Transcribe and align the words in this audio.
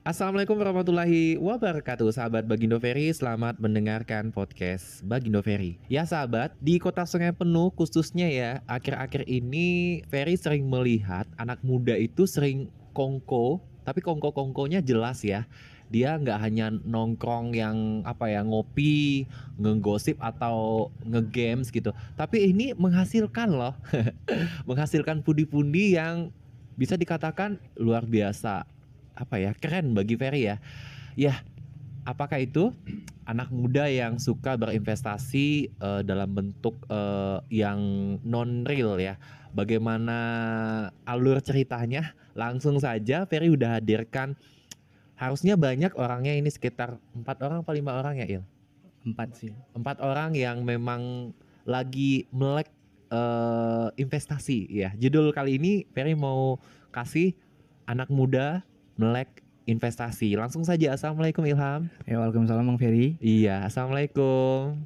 Assalamualaikum 0.00 0.56
warahmatullahi 0.56 1.36
wabarakatuh 1.36 2.08
Sahabat 2.16 2.48
Bagindo 2.48 2.80
Ferry 2.80 3.12
Selamat 3.12 3.60
mendengarkan 3.60 4.32
podcast 4.32 5.04
Bagindo 5.04 5.44
Ferry 5.44 5.76
Ya 5.92 6.08
sahabat 6.08 6.56
Di 6.56 6.80
kota 6.80 7.04
sungai 7.04 7.36
penuh 7.36 7.68
khususnya 7.76 8.24
ya 8.32 8.64
Akhir-akhir 8.64 9.28
ini 9.28 10.00
Ferry 10.08 10.40
sering 10.40 10.72
melihat 10.72 11.28
Anak 11.36 11.60
muda 11.60 12.00
itu 12.00 12.24
sering 12.24 12.72
kongko 12.96 13.60
Tapi 13.84 14.00
kongko-kongkonya 14.00 14.80
jelas 14.80 15.20
ya 15.20 15.44
dia 15.92 16.16
nggak 16.16 16.38
hanya 16.38 16.70
nongkrong 16.70 17.50
yang 17.50 18.06
apa 18.06 18.30
ya 18.30 18.46
ngopi, 18.46 19.26
ngegosip 19.58 20.22
atau 20.22 20.86
ngegames 21.02 21.74
gitu. 21.74 21.90
Tapi 22.14 22.54
ini 22.54 22.78
menghasilkan 22.78 23.50
loh. 23.50 23.74
menghasilkan 24.70 25.26
pundi-pundi 25.26 25.98
yang 25.98 26.30
bisa 26.78 26.94
dikatakan 26.94 27.58
luar 27.74 28.06
biasa 28.06 28.70
apa 29.20 29.36
ya 29.36 29.52
keren 29.52 29.92
bagi 29.92 30.16
Ferry 30.16 30.48
ya. 30.48 30.56
Ya, 31.14 31.44
apakah 32.08 32.40
itu 32.40 32.72
anak 33.28 33.52
muda 33.52 33.84
yang 33.86 34.16
suka 34.16 34.56
berinvestasi 34.56 35.76
uh, 35.78 36.00
dalam 36.00 36.32
bentuk 36.32 36.80
uh, 36.88 37.44
yang 37.52 37.78
non 38.24 38.64
real 38.64 38.96
ya? 38.96 39.20
Bagaimana 39.52 40.18
alur 41.04 41.44
ceritanya? 41.44 42.16
Langsung 42.32 42.80
saja 42.80 43.28
Ferry 43.28 43.52
udah 43.52 43.78
hadirkan. 43.82 44.38
Harusnya 45.20 45.60
banyak 45.60 45.92
orangnya 46.00 46.32
ini 46.32 46.48
sekitar 46.48 46.96
empat 47.12 47.44
orang 47.44 47.60
atau 47.60 47.76
lima 47.76 47.92
orang 47.92 48.24
ya 48.24 48.40
Il? 48.40 48.42
Empat 49.04 49.36
sih. 49.36 49.52
Empat 49.76 50.00
orang 50.00 50.32
yang 50.32 50.64
memang 50.64 51.34
lagi 51.68 52.24
melek 52.32 52.72
uh, 53.12 53.92
investasi 54.00 54.70
ya. 54.70 54.96
Judul 54.96 55.34
kali 55.36 55.60
ini 55.60 55.84
Ferry 55.92 56.16
mau 56.16 56.56
kasih 56.94 57.36
anak 57.84 58.08
muda 58.08 58.62
melek 59.00 59.40
investasi. 59.64 60.36
Langsung 60.36 60.60
saja 60.60 60.92
Assalamualaikum 60.92 61.40
Ilham. 61.48 61.88
Ya 62.04 62.20
Waalaikumsalam 62.20 62.68
Bang 62.68 62.76
Ferry. 62.76 63.16
Iya, 63.16 63.64
Assalamualaikum. 63.64 64.76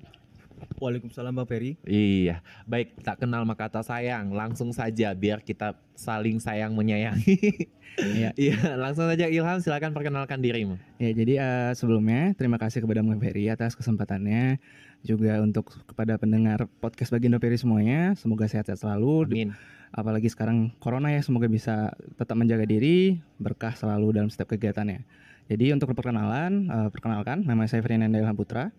Waalaikumsalam 0.79 1.35
Bang 1.35 1.51
Ferry. 1.51 1.75
Iya, 1.83 2.39
baik 2.71 3.03
tak 3.03 3.27
kenal 3.27 3.43
maka 3.43 3.67
kata 3.67 3.83
sayang. 3.83 4.31
Langsung 4.31 4.71
saja 4.71 5.11
biar 5.19 5.43
kita 5.43 5.75
saling 5.99 6.39
sayang 6.39 6.79
menyayangi. 6.79 7.39
Iya, 7.95 8.35
iya 8.35 8.75
langsung 8.75 9.07
saja 9.07 9.31
Ilham 9.31 9.63
silakan 9.63 9.95
perkenalkan 9.95 10.43
dirimu. 10.43 10.75
Ya, 10.99 11.15
jadi 11.15 11.35
uh, 11.39 11.73
sebelumnya 11.79 12.35
terima 12.35 12.59
kasih 12.59 12.83
kepada 12.83 13.07
Bang 13.07 13.23
Ferry 13.23 13.47
atas 13.47 13.79
kesempatannya 13.79 14.59
juga 15.05 15.37
untuk 15.45 15.69
kepada 15.85 16.17
pendengar 16.17 16.65
podcast 16.81 17.13
Bagindo 17.13 17.37
Ferry 17.37 17.61
semuanya. 17.61 18.17
Semoga 18.17 18.49
sehat-sehat 18.49 18.81
selalu. 18.81 19.29
Amin. 19.29 19.49
Apalagi 19.95 20.27
sekarang 20.33 20.73
corona 20.81 21.13
ya 21.13 21.21
semoga 21.23 21.47
bisa 21.47 21.93
tetap 22.17 22.35
menjaga 22.35 22.65
diri 22.67 23.21
berkah 23.39 23.77
selalu 23.77 24.17
dalam 24.17 24.33
setiap 24.33 24.57
kegiatannya. 24.57 25.05
Jadi 25.45 25.77
untuk 25.77 25.93
perkenalan 25.93 26.73
uh, 26.73 26.89
perkenalkan 26.89 27.45
nama 27.45 27.69
saya 27.69 27.85
Fernanda 27.85 28.17
Ilham 28.17 28.35
Putra. 28.35 28.73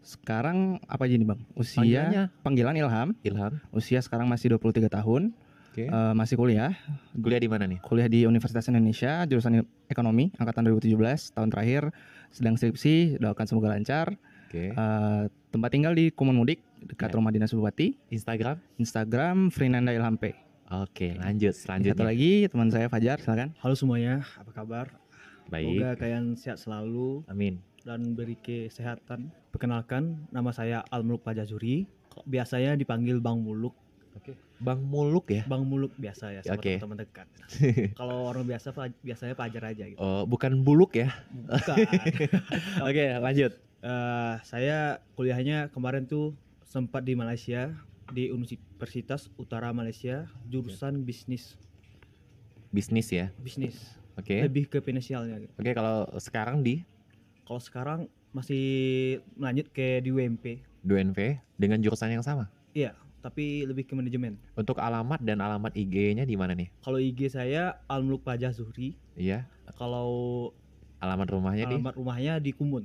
Sekarang 0.00 0.80
apa 0.88 1.04
aja 1.04 1.14
nih 1.14 1.28
bang? 1.28 1.40
Usia? 1.52 1.84
Panggilnya? 1.84 2.24
panggilan 2.40 2.74
Ilham. 2.80 3.08
Ilham. 3.20 3.52
Usia 3.70 4.00
sekarang 4.00 4.26
masih 4.26 4.56
23 4.56 4.88
tahun. 4.88 5.36
Okay. 5.76 5.92
uh, 5.92 6.10
eh, 6.10 6.14
masih 6.16 6.40
kuliah. 6.40 6.72
Kuliah 7.12 7.36
di 7.36 7.52
mana 7.52 7.68
nih? 7.68 7.84
Kuliah 7.84 8.08
di 8.08 8.24
Universitas 8.24 8.64
Indonesia 8.72 9.28
jurusan 9.28 9.60
ekonomi 9.92 10.32
angkatan 10.40 10.64
2017 10.72 11.36
tahun 11.36 11.52
terakhir 11.52 11.92
sedang 12.32 12.56
skripsi 12.56 13.20
doakan 13.20 13.44
semoga 13.44 13.76
lancar 13.76 14.16
Okay. 14.56 14.72
Uh, 14.72 14.80
eh, 14.80 15.22
tempat 15.52 15.68
tinggal 15.68 15.92
di 15.92 16.08
Kumun 16.08 16.32
Mudik 16.32 16.64
dekat 16.80 17.12
yeah. 17.12 17.16
rumah 17.20 17.28
dinas 17.28 17.52
bupati. 17.52 17.92
Instagram? 18.08 18.56
Instagram 18.80 19.52
Frinanda 19.52 19.92
Ilhampe. 19.92 20.32
Oke, 20.66 21.14
lanjut 21.20 21.54
selanjutnya. 21.54 21.94
Satu 21.94 22.08
lagi 22.08 22.48
teman 22.48 22.72
saya 22.72 22.88
Fajar, 22.88 23.20
silakan. 23.22 23.54
Halo 23.62 23.76
semuanya, 23.76 24.24
apa 24.34 24.50
kabar? 24.50 24.90
Baik. 25.46 25.78
Semoga 25.78 25.90
kalian 25.94 26.24
sehat 26.34 26.58
selalu. 26.58 27.22
Amin. 27.30 27.62
Dan 27.86 28.18
beri 28.18 28.34
kesehatan. 28.40 29.30
Perkenalkan, 29.54 30.26
nama 30.34 30.50
saya 30.50 30.82
Al 30.90 31.06
Muluk 31.06 31.22
Pajazuri. 31.22 31.86
Biasanya 32.26 32.74
dipanggil 32.74 33.22
Bang 33.22 33.46
Muluk. 33.46 33.76
Oke. 34.18 34.34
Bang 34.56 34.82
Muluk 34.82 35.28
ya? 35.30 35.44
Bang 35.46 35.68
Muluk 35.68 35.92
biasa 36.00 36.32
ya, 36.32 36.40
sama 36.40 36.58
okay. 36.58 36.80
teman 36.80 36.98
dekat. 36.98 37.28
Kalau 38.00 38.26
orang 38.26 38.48
biasa 38.48 38.72
biasanya 39.04 39.36
Fajar 39.36 39.62
aja 39.70 39.84
gitu. 39.84 40.00
Oh, 40.00 40.24
bukan 40.26 40.64
Buluk 40.64 40.96
ya? 40.96 41.12
Bukan. 41.30 41.76
Oke, 42.88 42.90
okay, 42.90 43.08
lanjut. 43.20 43.52
Uh, 43.84 44.40
saya 44.42 45.04
kuliahnya 45.14 45.68
kemarin 45.70 46.08
tuh 46.08 46.32
sempat 46.64 47.04
di 47.04 47.12
Malaysia 47.12 47.72
di 48.10 48.30
Universitas 48.30 49.26
Utara 49.36 49.70
Malaysia 49.74 50.26
jurusan 50.46 51.02
bisnis. 51.02 51.58
Bisnis 52.70 53.08
ya? 53.10 53.32
Bisnis. 53.40 53.96
Oke. 54.16 54.36
Okay. 54.36 54.40
Lebih 54.48 54.64
ke 54.70 54.78
finansialnya. 54.80 55.42
Oke, 55.56 55.60
okay, 55.60 55.74
kalau 55.74 56.08
sekarang 56.16 56.64
di? 56.64 56.82
Kalau 57.46 57.60
sekarang 57.62 58.00
masih 58.34 58.64
melanjut 59.36 59.68
ke 59.72 60.00
di 60.04 60.10
UMP. 60.12 60.60
Di 60.60 60.90
UMP 60.92 61.40
dengan 61.56 61.80
jurusan 61.80 62.12
yang 62.12 62.24
sama? 62.24 62.48
Iya, 62.76 62.92
tapi 63.24 63.64
lebih 63.64 63.88
ke 63.88 63.96
manajemen. 63.96 64.36
Untuk 64.54 64.76
alamat 64.76 65.24
dan 65.24 65.40
alamat 65.40 65.72
IG-nya 65.72 66.28
di 66.28 66.36
mana 66.36 66.52
nih? 66.52 66.68
Kalau 66.84 67.00
IG 67.00 67.32
saya 67.32 67.80
Almuluk 67.88 68.22
Pajah 68.22 68.52
Zuhri. 68.52 68.96
Iya. 69.16 69.48
Kalau 69.76 70.52
alamat 71.00 71.28
rumahnya 71.32 71.64
alamat 71.64 71.72
di? 71.72 71.76
Alamat 71.80 71.94
rumahnya 71.96 72.32
di 72.40 72.50
Kumun. 72.52 72.84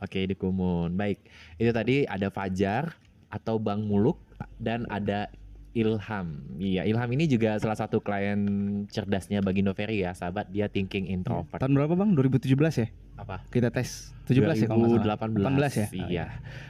Oke, 0.00 0.24
di 0.24 0.34
Kumun. 0.34 0.96
Baik. 0.96 1.20
Itu 1.60 1.70
tadi 1.76 2.08
ada 2.08 2.32
Fajar 2.32 2.96
atau 3.30 3.60
Bang 3.60 3.84
Muluk 3.84 4.16
dan 4.56 4.88
ada 4.88 5.28
Ilham. 5.70 6.42
Iya, 6.58 6.82
Ilham 6.82 7.10
ini 7.14 7.30
juga 7.30 7.54
salah 7.62 7.78
satu 7.78 8.02
klien 8.02 8.42
cerdasnya 8.90 9.38
bagi 9.38 9.62
Noveri 9.62 10.02
ya, 10.02 10.10
sahabat. 10.16 10.50
Dia 10.50 10.66
thinking 10.66 11.06
introvert. 11.06 11.62
Tahun 11.62 11.70
berapa, 11.70 11.94
Bang? 11.94 12.18
2017 12.18 12.50
ya? 12.82 12.88
Apa? 13.20 13.44
Kita 13.52 13.70
tes 13.70 14.10
17 14.26 14.66
2018 14.66 14.66
ya 14.66 14.66
kalau 14.66 14.86
18 14.90 15.70
ya? 15.78 15.86
Iya. 15.94 16.24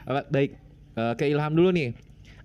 Oh, 0.05 0.21
Baik, 0.29 0.51
uh, 0.99 1.13
ke 1.17 1.25
Ilham 1.25 1.53
dulu 1.57 1.73
nih. 1.73 1.97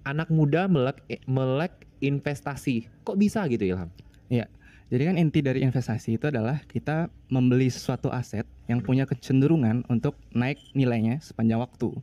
Anak 0.07 0.31
muda 0.31 0.71
melek 0.71 1.03
melek 1.27 1.85
investasi. 2.01 2.89
Kok 3.05 3.19
bisa 3.19 3.45
gitu, 3.51 3.77
Ilham? 3.77 3.91
Iya. 4.33 4.49
Jadi 4.87 5.03
kan 5.03 5.17
inti 5.19 5.43
dari 5.43 5.67
investasi 5.67 6.15
itu 6.15 6.31
adalah 6.31 6.63
kita 6.71 7.11
membeli 7.27 7.67
suatu 7.69 8.07
aset 8.09 8.47
yang 8.67 8.83
punya 8.83 9.07
kecenderungan 9.07 9.87
untuk 9.91 10.19
naik 10.35 10.59
nilainya 10.75 11.23
sepanjang 11.23 11.63
waktu. 11.63 11.95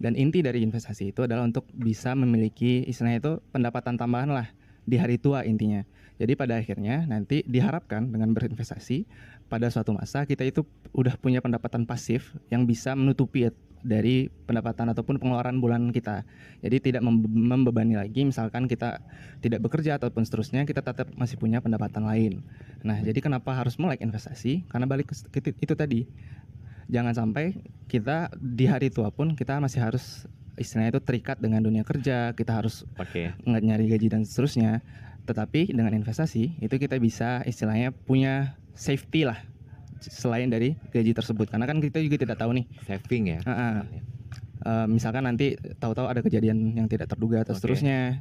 Dan 0.00 0.16
inti 0.16 0.40
dari 0.40 0.64
investasi 0.64 1.12
itu 1.12 1.26
adalah 1.26 1.44
untuk 1.44 1.68
bisa 1.76 2.16
memiliki 2.16 2.82
istilahnya 2.88 3.18
itu 3.20 3.32
pendapatan 3.52 4.00
tambahan 4.00 4.32
lah 4.32 4.48
di 4.88 4.96
hari 4.96 5.20
tua 5.20 5.44
intinya. 5.44 5.84
Jadi 6.20 6.36
pada 6.36 6.60
akhirnya 6.60 7.08
nanti 7.08 7.44
diharapkan 7.48 8.08
dengan 8.12 8.32
berinvestasi 8.36 9.08
pada 9.48 9.72
suatu 9.72 9.96
masa 9.96 10.28
kita 10.28 10.44
itu 10.44 10.64
udah 10.92 11.16
punya 11.16 11.40
pendapatan 11.40 11.88
pasif 11.88 12.36
yang 12.52 12.68
bisa 12.68 12.92
menutupi 12.92 13.48
dari 13.80 14.28
pendapatan 14.46 14.92
ataupun 14.92 15.16
pengeluaran 15.16 15.58
bulan 15.58 15.90
kita. 15.90 16.24
Jadi 16.60 16.92
tidak 16.92 17.02
membebani 17.04 17.96
lagi 17.96 18.24
misalkan 18.28 18.68
kita 18.68 19.00
tidak 19.40 19.60
bekerja 19.64 19.96
ataupun 19.96 20.24
seterusnya 20.24 20.68
kita 20.68 20.84
tetap 20.84 21.08
masih 21.16 21.40
punya 21.40 21.64
pendapatan 21.64 22.04
lain. 22.04 22.44
Nah, 22.84 23.00
jadi 23.00 23.18
kenapa 23.20 23.56
harus 23.56 23.80
melek 23.80 24.04
investasi? 24.04 24.68
Karena 24.68 24.84
balik 24.84 25.12
ke 25.12 25.40
itu 25.60 25.74
tadi 25.76 26.04
jangan 26.90 27.14
sampai 27.14 27.54
kita 27.86 28.34
di 28.36 28.66
hari 28.66 28.90
tua 28.90 29.14
pun 29.14 29.38
kita 29.38 29.62
masih 29.62 29.80
harus 29.80 30.26
istilahnya 30.58 30.98
itu 30.98 31.02
terikat 31.02 31.38
dengan 31.38 31.62
dunia 31.64 31.86
kerja 31.86 32.34
kita 32.36 32.52
harus 32.52 32.84
okay. 32.98 33.32
nyari 33.46 33.88
gaji 33.88 34.12
dan 34.12 34.26
seterusnya 34.26 34.84
tetapi 35.24 35.70
dengan 35.70 35.94
investasi 35.94 36.58
itu 36.58 36.74
kita 36.76 36.98
bisa 36.98 37.40
istilahnya 37.46 37.94
punya 37.94 38.58
safety 38.74 39.24
lah 39.24 39.38
selain 40.00 40.48
dari 40.48 40.76
gaji 40.90 41.12
tersebut 41.12 41.52
karena 41.52 41.68
kan 41.68 41.78
kita 41.78 42.00
juga 42.00 42.16
tidak 42.20 42.36
tahu 42.40 42.56
nih 42.56 42.64
saving 42.88 43.24
ya 43.36 43.38
uh 43.44 43.52
-uh. 43.52 43.78
Uh, 44.60 44.84
misalkan 44.84 45.24
nanti 45.24 45.56
tahu-tahu 45.80 46.04
ada 46.04 46.20
kejadian 46.20 46.76
yang 46.76 46.84
tidak 46.84 47.08
terduga 47.08 47.40
atau 47.40 47.56
okay. 47.56 47.64
seterusnya 47.64 48.20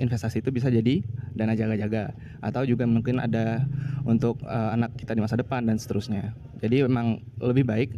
investasi 0.00 0.40
itu 0.40 0.48
bisa 0.48 0.72
jadi 0.72 1.04
dana 1.36 1.52
jaga-jaga 1.52 2.16
atau 2.40 2.64
juga 2.64 2.88
mungkin 2.88 3.20
ada 3.20 3.68
untuk 4.08 4.40
uh, 4.48 4.72
anak 4.72 4.96
kita 4.96 5.12
di 5.12 5.20
masa 5.20 5.36
depan 5.36 5.68
dan 5.68 5.76
seterusnya 5.76 6.32
jadi 6.60 6.84
memang 6.84 7.24
lebih 7.40 7.64
baik 7.64 7.90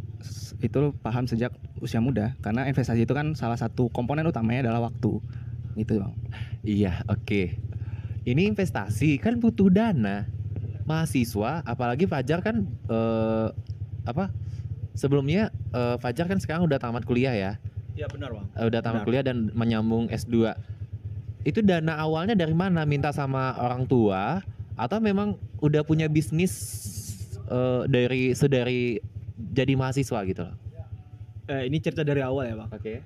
itu 0.63 0.95
paham 1.03 1.27
sejak 1.27 1.51
usia 1.83 1.99
muda 1.99 2.31
karena 2.39 2.63
investasi 2.71 3.03
itu 3.03 3.11
kan 3.11 3.35
salah 3.35 3.59
satu 3.59 3.91
komponen 3.91 4.23
utamanya 4.23 4.71
adalah 4.71 4.87
waktu. 4.87 5.19
Gitu, 5.75 5.99
Bang. 5.99 6.15
Iya, 6.63 7.03
oke. 7.11 7.27
Okay. 7.27 7.47
Ini 8.23 8.47
investasi 8.55 9.19
kan 9.19 9.35
butuh 9.43 9.67
dana. 9.67 10.23
Mahasiswa, 10.83 11.63
apalagi 11.63 12.05
Fajar 12.07 12.43
kan 12.43 12.67
uh, 12.91 13.51
apa? 14.03 14.29
Sebelumnya 14.93 15.49
uh, 15.73 15.95
Fajar 15.97 16.27
kan 16.27 16.37
sekarang 16.37 16.67
udah 16.67 16.77
tamat 16.77 17.07
kuliah 17.07 17.33
ya. 17.33 17.51
Iya 17.93 18.09
benar, 18.09 18.35
Bang. 18.35 18.47
Uh, 18.53 18.67
udah 18.67 18.81
tamat 18.83 19.01
benar. 19.01 19.07
kuliah 19.07 19.23
dan 19.23 19.49
menyambung 19.55 20.11
S2. 20.11 20.53
Itu 21.43 21.59
dana 21.63 21.99
awalnya 21.99 22.35
dari 22.35 22.55
mana? 22.55 22.83
Minta 22.87 23.11
sama 23.11 23.55
orang 23.59 23.87
tua 23.87 24.43
atau 24.73 24.97
memang 24.97 25.37
udah 25.61 25.85
punya 25.85 26.09
bisnis 26.09 26.53
uh, 27.47 27.85
dari 27.85 28.33
sedari 28.33 28.99
jadi 29.37 29.73
mahasiswa 29.77 30.19
gitu 30.25 30.41
loh? 30.47 30.55
Eh, 31.43 31.67
ini 31.67 31.77
cerita 31.83 32.07
dari 32.07 32.23
awal 32.23 32.47
ya 32.47 32.55
bang. 32.55 32.69
Oke. 32.71 32.79
Okay. 32.79 32.97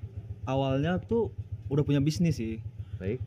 Awalnya 0.46 1.02
tuh 1.02 1.34
udah 1.66 1.82
punya 1.82 1.98
bisnis 1.98 2.38
sih. 2.38 2.62
Baik. 3.02 3.18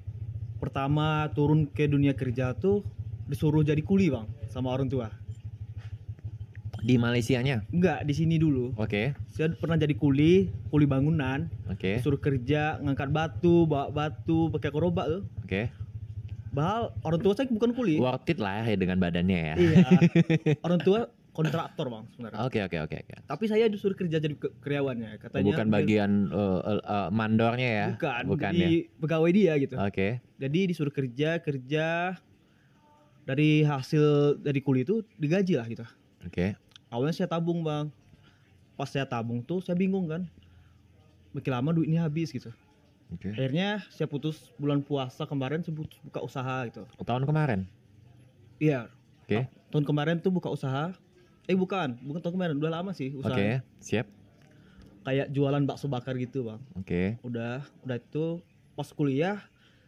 Pertama 0.64 1.28
turun 1.36 1.68
ke 1.68 1.90
dunia 1.90 2.16
kerja 2.16 2.56
tuh 2.56 2.86
disuruh 3.32 3.64
jadi 3.64 3.80
kuli 3.80 4.12
bang 4.12 4.28
sama 4.52 4.76
orang 4.76 4.92
tua. 4.92 5.08
Di 6.82 7.00
Malaysianya. 7.00 7.64
Enggak, 7.72 8.04
di 8.04 8.12
sini 8.12 8.36
dulu. 8.36 8.76
Oke. 8.76 9.16
Saya 9.32 9.54
pernah 9.56 9.78
jadi 9.80 9.96
kuli, 9.96 10.52
kuli 10.68 10.90
bangunan, 10.90 11.48
Oke. 11.72 12.02
suruh 12.04 12.20
kerja, 12.20 12.82
ngangkat 12.84 13.14
batu, 13.14 13.70
bawa 13.70 13.94
batu, 13.94 14.52
pakai 14.52 14.74
gerobak 14.74 15.08
tuh. 15.08 15.24
Oke. 15.46 15.72
Bahal 16.52 16.92
orang 17.08 17.22
tua 17.24 17.34
saya 17.38 17.48
bukan 17.48 17.72
kuli. 17.72 18.02
Worth 18.02 18.28
it 18.28 18.42
lah 18.42 18.66
ya 18.66 18.76
dengan 18.76 19.00
badannya 19.00 19.40
ya. 19.40 19.56
Iya. 19.56 19.88
orang 20.66 20.82
tua 20.84 21.00
kontraktor 21.32 21.88
bang 21.88 22.04
sebenarnya. 22.12 22.38
Oke 22.44 22.60
oke 22.66 22.78
oke 22.82 22.96
oke. 23.08 23.14
Tapi 23.24 23.46
saya 23.48 23.72
disuruh 23.72 23.96
kerja 23.96 24.20
jadi 24.20 24.36
karyawannya. 24.36 25.22
Katanya 25.22 25.46
Bukan 25.48 25.68
bagian 25.72 26.12
uh, 26.34 26.60
uh, 26.60 26.82
uh, 26.84 27.10
mandornya 27.14 27.70
ya. 27.72 27.88
bukan, 27.96 28.24
bukan 28.28 28.52
jadi 28.52 28.76
pegawai 29.00 29.32
dia 29.32 29.54
gitu. 29.62 29.76
Oke. 29.80 30.20
Jadi 30.42 30.60
disuruh 30.74 30.92
kerja 30.92 31.40
kerja 31.40 32.18
dari 33.26 33.62
hasil 33.62 34.38
dari 34.42 34.60
kuli 34.62 34.82
itu 34.86 35.06
digaji 35.18 35.58
lah 35.58 35.68
gitu. 35.70 35.86
Oke. 36.26 36.58
Awalnya 36.90 37.16
saya 37.16 37.30
tabung 37.30 37.62
bang. 37.62 37.88
Pas 38.76 38.90
saya 38.90 39.06
tabung 39.06 39.46
tuh 39.46 39.62
saya 39.62 39.78
bingung 39.78 40.10
kan. 40.10 40.26
Makin 41.32 41.52
lama 41.54 41.70
duitnya 41.72 42.04
habis 42.04 42.34
gitu. 42.34 42.52
Oke. 43.12 43.32
Akhirnya 43.36 43.84
saya 43.92 44.08
putus 44.08 44.52
bulan 44.56 44.84
puasa 44.84 45.28
kemarin 45.28 45.64
saya 45.64 45.76
putus 45.76 46.00
buka 46.04 46.20
usaha 46.24 46.68
gitu. 46.68 46.84
Tahun 47.04 47.24
kemarin. 47.28 47.68
Iya. 48.60 48.88
Oke. 49.24 49.48
Tahun 49.72 49.86
kemarin 49.88 50.20
tuh 50.20 50.32
buka 50.32 50.52
usaha. 50.52 50.96
Eh 51.50 51.58
bukan, 51.58 51.98
bukan 52.06 52.22
tahun 52.22 52.36
kemarin, 52.38 52.56
udah 52.62 52.72
lama 52.72 52.92
sih 52.94 53.12
Oke. 53.18 53.28
usaha. 53.28 53.60
Siap. 53.82 54.08
Kayak 55.02 55.28
jualan 55.34 55.64
bakso 55.66 55.90
bakar 55.90 56.14
gitu 56.16 56.46
bang. 56.46 56.62
Oke. 56.78 57.18
Udah, 57.26 57.66
udah 57.84 57.98
itu 57.98 58.40
pas 58.78 58.88
kuliah 58.94 59.42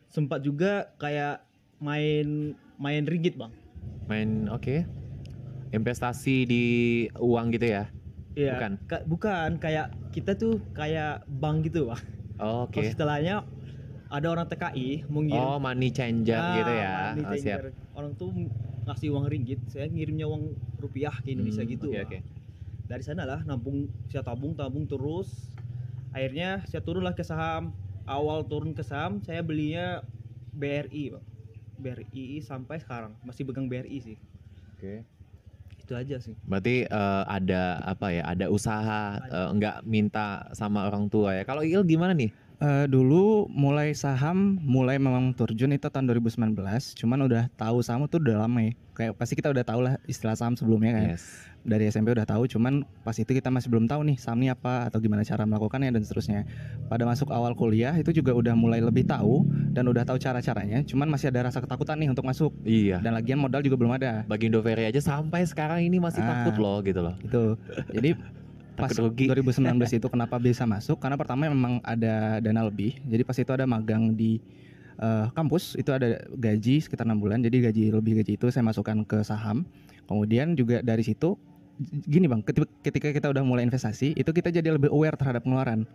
sempat 0.10 0.44
juga 0.44 0.92
kayak 0.98 1.46
main 1.80 2.58
main 2.84 3.04
ringgit 3.04 3.34
bang. 3.34 3.52
Main 4.06 4.52
oke. 4.52 4.84
Investasi 5.72 6.36
di 6.44 6.64
uang 7.16 7.50
gitu 7.50 7.66
ya. 7.66 7.88
Iya. 8.34 8.54
Bukan. 8.54 8.72
ka- 8.84 9.06
bukan 9.06 9.50
kayak 9.58 9.88
kita 10.12 10.36
tuh 10.36 10.60
kayak 10.72 11.24
bank 11.32 11.66
gitu 11.66 11.88
bang. 11.88 12.02
Oh, 12.36 12.66
Oke. 12.66 12.82
setelahnya 12.84 13.46
ada 14.10 14.28
orang 14.28 14.46
TKI 14.46 15.06
mau 15.08 15.22
ngirim 15.22 15.48
Oh, 15.48 15.58
money 15.58 15.90
changer 15.90 16.36
Ah, 16.36 16.54
gitu 16.56 16.74
ya. 16.74 16.94
money 17.08 17.24
Oh, 17.24 17.32
siap. 17.32 17.40
changer. 17.40 17.64
Orang 17.94 18.12
tuh 18.14 18.30
ngasih 18.84 19.10
uang 19.10 19.26
ringgit, 19.26 19.62
saya 19.66 19.88
ngirimnya 19.88 20.26
uang 20.26 20.52
rupiah 20.76 21.14
ke 21.16 21.32
Indonesia 21.32 21.62
Hmm, 21.62 21.72
gitu. 21.72 21.88
Oke 21.88 21.96
Bang. 21.96 22.06
oke. 22.06 22.20
Dari 22.84 23.02
sana 23.02 23.24
lah 23.24 23.42
nampung 23.42 23.78
saya 24.08 24.22
tabung 24.22 24.54
tabung 24.54 24.84
terus. 24.84 25.30
Akhirnya 26.12 26.62
saya 26.68 26.82
turunlah 26.82 27.14
ke 27.14 27.24
saham. 27.24 27.72
Awal 28.04 28.44
turun 28.44 28.76
ke 28.76 28.84
saham 28.84 29.22
saya 29.22 29.40
belinya 29.40 30.04
BRI, 30.52 31.16
Bang. 31.16 31.26
BRI 31.78 32.40
sampai 32.44 32.80
sekarang 32.82 33.14
masih 33.26 33.44
pegang 33.48 33.66
BRI 33.68 33.98
sih. 34.02 34.18
Oke. 34.76 35.04
Itu 35.84 35.94
aja 36.00 36.16
sih. 36.22 36.36
Berarti 36.48 36.88
eh, 36.88 37.24
ada 37.28 37.82
apa 37.84 38.08
ya? 38.14 38.24
Ada 38.28 38.46
usaha 38.48 39.20
eh, 39.20 39.50
nggak 39.58 39.84
minta 39.84 40.48
sama 40.56 40.88
orang 40.88 41.12
tua 41.12 41.36
ya. 41.36 41.44
Kalau 41.44 41.66
Il 41.66 41.84
gimana 41.84 42.16
nih? 42.16 42.32
Eh, 42.64 42.88
dulu 42.88 43.44
mulai 43.52 43.92
saham 43.92 44.56
mulai 44.56 44.96
memang 44.96 45.36
terjun 45.36 45.68
itu 45.70 45.84
tahun 45.84 46.08
2019 46.08 46.56
cuman 46.96 47.20
udah 47.28 47.52
tahu 47.54 47.84
saham 47.84 48.08
tuh 48.08 48.24
udah 48.24 48.48
lama 48.48 48.64
ya 48.64 48.72
kayak 48.96 49.20
pasti 49.20 49.36
kita 49.36 49.52
udah 49.52 49.68
tahu 49.68 49.84
lah 49.84 50.00
istilah 50.08 50.32
saham 50.32 50.56
sebelumnya 50.56 50.96
kan 50.96 51.04
Yes. 51.12 51.28
dari 51.62 51.92
SMP 51.92 52.16
udah 52.16 52.24
tahu 52.24 52.48
cuman 52.48 52.88
pas 53.04 53.20
itu 53.20 53.28
kita 53.28 53.52
masih 53.52 53.68
belum 53.68 53.84
tahu 53.84 54.08
nih 54.08 54.16
saham 54.16 54.40
ini 54.40 54.48
apa 54.48 54.88
atau 54.88 55.04
gimana 55.04 55.28
cara 55.28 55.44
melakukannya 55.44 55.92
dan 55.92 56.08
seterusnya 56.08 56.48
pada 56.88 57.04
masuk 57.04 57.36
awal 57.36 57.52
kuliah 57.52 58.00
itu 58.00 58.16
juga 58.16 58.32
udah 58.32 58.56
mulai 58.56 58.80
lebih 58.80 59.04
tahu 59.04 59.44
dan 59.76 59.84
udah 59.84 60.08
tahu 60.08 60.16
cara 60.16 60.40
caranya 60.40 60.88
cuman 60.88 61.12
masih 61.12 61.36
ada 61.36 61.52
rasa 61.52 61.60
ketakutan 61.60 62.00
nih 62.00 62.16
untuk 62.16 62.24
masuk 62.24 62.56
Iya. 62.64 63.04
dan 63.04 63.12
lagian 63.12 63.44
modal 63.44 63.60
juga 63.60 63.76
belum 63.76 63.92
ada 63.92 64.24
Bagi 64.24 64.48
Indoveri 64.48 64.88
aja 64.88 65.04
sampai 65.04 65.44
sekarang 65.44 65.84
ini 65.84 66.00
masih 66.00 66.24
Ah. 66.24 66.48
takut 66.48 66.56
loh 66.64 66.80
gitu 66.80 67.04
loh. 67.04 67.20
itu 67.20 67.60
jadi 67.92 68.16
pas 68.74 68.90
Takut 68.90 69.14
rugi. 69.14 69.30
2019 69.30 69.70
itu 70.02 70.08
kenapa 70.10 70.36
bisa 70.42 70.66
masuk 70.66 70.98
karena 70.98 71.16
pertama 71.16 71.46
memang 71.46 71.78
ada 71.86 72.42
dana 72.42 72.62
lebih 72.66 72.98
jadi 73.06 73.22
pas 73.22 73.38
itu 73.38 73.52
ada 73.54 73.66
magang 73.70 74.14
di 74.14 74.42
eh, 74.98 75.26
kampus 75.34 75.78
itu 75.78 75.90
ada 75.94 76.18
gaji 76.34 76.82
sekitar 76.82 77.06
enam 77.06 77.22
bulan 77.22 77.42
jadi 77.42 77.70
gaji 77.70 77.94
lebih 77.94 78.22
gaji 78.22 78.36
itu 78.38 78.46
saya 78.50 78.66
masukkan 78.66 79.06
ke 79.06 79.22
saham 79.22 79.66
kemudian 80.10 80.58
juga 80.58 80.82
dari 80.82 81.06
situ 81.06 81.38
gini 82.06 82.30
bang 82.30 82.46
ketika, 82.46 83.10
kita 83.10 83.28
udah 83.34 83.42
mulai 83.42 83.66
investasi 83.66 84.14
itu 84.14 84.30
kita 84.30 84.54
jadi 84.54 84.78
lebih 84.78 84.94
aware 84.94 85.18
terhadap 85.18 85.42
pengeluaran 85.42 85.86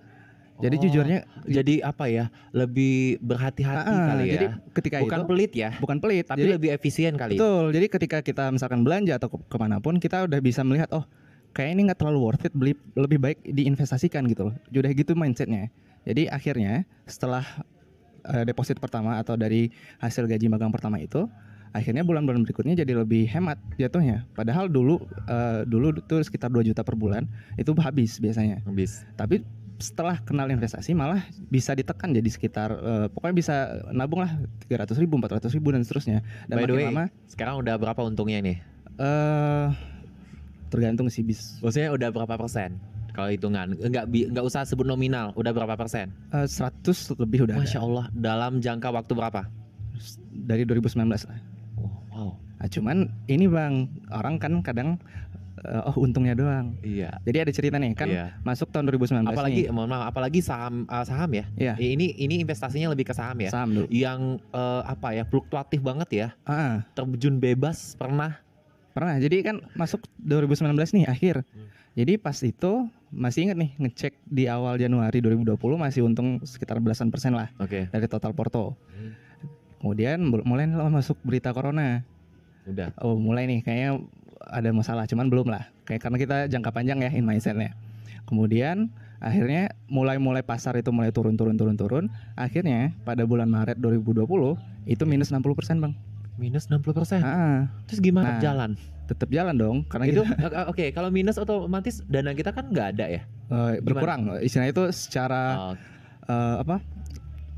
jadi 0.59 0.75
Oh, 0.75 0.83
jujurnya 0.83 1.19
jadi 1.47 1.75
apa 1.87 2.11
ya? 2.11 2.35
Lebih 2.51 3.23
berhati-hati 3.23 3.95
ah, 3.95 4.07
kali 4.11 4.25
ya. 4.27 4.33
jadi 4.35 4.47
ketika 4.75 4.97
Bukan 5.07 5.19
itu 5.23 5.29
pelit 5.31 5.53
ya, 5.55 5.71
bukan 5.79 5.97
pelit 6.03 6.27
tapi 6.27 6.43
jadi, 6.43 6.51
lebih 6.59 6.71
efisien 6.75 7.15
kali. 7.15 7.39
Betul. 7.39 7.71
Jadi 7.71 7.87
ketika 7.87 8.19
kita 8.27 8.51
misalkan 8.51 8.83
belanja 8.83 9.23
atau 9.23 9.31
ke- 9.31 9.47
ke 9.47 9.57
mana 9.57 9.79
pun 9.79 10.03
kita 10.03 10.27
udah 10.27 10.43
bisa 10.43 10.67
melihat 10.67 10.91
oh 10.91 11.07
kayak 11.53 11.71
ini 11.75 11.81
nggak 11.91 11.99
terlalu 12.00 12.19
worth 12.31 12.45
it 12.47 12.55
beli 12.55 12.77
lebih 12.95 13.19
baik 13.19 13.39
diinvestasikan 13.45 14.27
gitu 14.31 14.53
loh. 14.53 14.55
Udah 14.71 14.93
gitu 14.93 15.12
mindsetnya. 15.19 15.73
Jadi 16.06 16.31
akhirnya 16.31 16.89
setelah 17.05 17.45
eh, 18.25 18.45
deposit 18.49 18.79
pertama 18.79 19.21
atau 19.21 19.35
dari 19.37 19.69
hasil 20.00 20.25
gaji 20.29 20.47
magang 20.49 20.73
pertama 20.73 21.00
itu 21.00 21.29
akhirnya 21.77 22.00
bulan-bulan 22.00 22.49
berikutnya 22.49 22.81
jadi 22.81 22.97
lebih 22.97 23.29
hemat 23.29 23.61
jatuhnya. 23.77 24.25
Padahal 24.33 24.73
dulu 24.73 25.05
eh, 25.29 25.62
dulu 25.69 26.00
tuh 26.05 26.25
sekitar 26.25 26.49
2 26.49 26.65
juta 26.65 26.81
per 26.81 26.97
bulan 26.97 27.29
itu 27.61 27.71
habis 27.81 28.17
biasanya. 28.17 28.65
Habis. 28.65 29.05
Tapi 29.17 29.45
setelah 29.79 30.19
kenal 30.27 30.50
investasi 30.50 30.91
malah 30.91 31.23
bisa 31.55 31.71
ditekan 31.71 32.11
jadi 32.11 32.27
sekitar 32.27 32.69
eh, 32.75 33.06
pokoknya 33.12 33.35
bisa 33.37 33.55
nabung 33.95 34.25
lah 34.25 34.33
300 34.67 34.99
ribu, 34.99 35.21
400 35.21 35.55
ribu 35.55 35.69
dan 35.71 35.83
seterusnya. 35.85 36.25
Dan 36.50 36.56
By 36.59 36.67
the 36.67 36.75
way, 36.75 36.87
lama 36.89 37.05
Sekarang 37.31 37.61
udah 37.61 37.75
berapa 37.79 38.00
untungnya 38.03 38.41
nih? 38.43 38.59
eh 38.99 39.67
tergantung 40.69 41.09
sih 41.09 41.20
bis 41.20 41.56
Maksudnya 41.59 41.91
udah 41.91 42.09
berapa 42.09 42.35
persen? 42.37 42.76
Kalau 43.11 43.29
hitungan, 43.29 43.75
enggak 43.75 44.06
bi- 44.06 44.31
enggak 44.31 44.47
usah 44.47 44.62
sebut 44.62 44.87
nominal, 44.87 45.35
udah 45.35 45.50
berapa 45.50 45.75
persen? 45.75 46.15
Eh, 46.31 46.47
100 46.47 47.19
lebih 47.19 47.50
udah 47.50 47.59
Masya 47.59 47.82
Allah, 47.82 48.06
dalam 48.15 48.62
jangka 48.62 48.94
waktu 48.94 49.12
berapa? 49.12 49.43
ada. 49.43 49.50
dari 50.31 50.62
2019 50.62 51.03
lah. 51.26 51.38
Oh, 51.75 51.91
wow, 52.09 52.31
Nah, 52.56 52.69
cuman 52.69 52.97
ini 53.26 53.47
bang 53.47 53.91
orang 54.09 54.38
kan 54.38 54.62
kadang 54.62 55.03
eh, 55.59 55.82
oh 55.82 55.99
untungnya 55.99 56.38
doang. 56.38 56.79
iya. 56.81 57.19
Jadi 57.23 57.38
ada 57.43 57.50
cerita 57.50 57.75
nih 57.75 57.91
kan 57.93 58.06
iya. 58.06 58.38
masuk 58.43 58.71
tahun 58.71 58.87
2019 58.87 59.26
Apalagi, 59.26 59.67
nih. 59.67 59.75
mohon 59.75 59.91
maaf, 59.91 60.11
apalagi 60.11 60.38
saham 60.38 60.87
uh, 60.87 61.03
saham 61.03 61.31
ya. 61.35 61.44
Iya. 61.59 61.75
Ini 61.75 62.14
ini 62.14 62.38
investasinya 62.38 62.94
lebih 62.94 63.11
ke 63.11 63.14
saham 63.14 63.35
ya. 63.43 63.50
saham 63.50 63.75
dulu. 63.75 63.87
Yang 63.91 64.38
uh, 64.55 64.87
apa 64.87 65.19
ya 65.19 65.26
fluktuatif 65.26 65.82
banget 65.82 66.09
ya. 66.14 66.29
Ah, 66.47 66.87
Terjun 66.94 67.43
bebas 67.43 67.99
pernah. 67.99 68.38
Pernah. 68.93 69.17
Jadi 69.19 69.37
kan 69.44 69.56
masuk 69.75 70.05
2019 70.20 70.75
nih 70.96 71.06
akhir. 71.06 71.37
Hmm. 71.43 71.69
Jadi 71.99 72.14
pas 72.17 72.37
itu 72.43 72.73
masih 73.11 73.49
ingat 73.50 73.57
nih 73.59 73.71
ngecek 73.80 74.12
di 74.28 74.45
awal 74.47 74.76
Januari 74.78 75.18
2020 75.18 75.57
masih 75.80 76.04
untung 76.04 76.38
sekitar 76.45 76.78
belasan 76.78 77.09
persen 77.09 77.33
lah 77.33 77.49
Oke, 77.59 77.88
dari 77.88 78.07
total 78.07 78.37
porto. 78.37 78.76
Hmm. 78.95 79.16
Kemudian 79.80 80.23
mul- 80.23 80.45
mulai 80.47 80.66
masuk 80.68 81.18
berita 81.25 81.50
corona. 81.50 82.02
udah. 82.68 82.92
oh 83.00 83.16
mulai 83.16 83.49
nih 83.49 83.64
kayaknya 83.64 84.04
ada 84.45 84.71
masalah 84.76 85.09
cuman 85.09 85.33
belum 85.33 85.49
lah 85.49 85.73
kayak 85.88 86.04
karena 86.04 86.16
kita 86.21 86.37
jangka 86.52 86.68
panjang 86.68 87.00
ya 87.00 87.09
in 87.16 87.25
mindsetnya 87.25 87.73
kemudian 88.28 88.92
akhirnya 89.25 89.73
mulai 89.88 90.21
mulai 90.21 90.45
pasar 90.45 90.76
itu 90.76 90.92
mulai 90.92 91.09
turun 91.09 91.35
turun 91.35 91.57
turun 91.57 91.80
turun 91.80 92.04
akhirnya 92.37 92.92
pada 93.09 93.25
bulan 93.25 93.49
Maret 93.49 93.80
2020 93.80 94.21
itu 94.85 95.02
minus 95.09 95.33
60% 95.33 95.49
bang 95.80 95.97
Minus 96.38 96.66
60 96.66 96.95
persen. 96.95 97.21
ah 97.21 97.66
Terus 97.85 97.99
gimana 97.99 98.30
Nah, 98.30 98.40
jalan? 98.40 98.71
tetap 99.04 99.28
jalan 99.28 99.57
dong 99.57 99.76
karena 99.83 100.04
Itu 100.07 100.21
itu 100.21 100.23
uh, 100.45 100.68
oke, 100.68 100.92
kalau 100.92 101.09
minus 101.09 101.35
otomatis 101.35 102.04
dana 102.04 102.30
kita 102.30 102.52
kan 102.52 102.68
nggak 102.68 102.88
ada 102.95 103.07
ya. 103.09 103.23
berkurang 103.80 104.37
istilahnya 104.38 104.71
itu 104.71 104.85
secara 104.92 105.42
Oh, 105.59 105.75
eh, 106.26 106.57
apa 106.61 106.85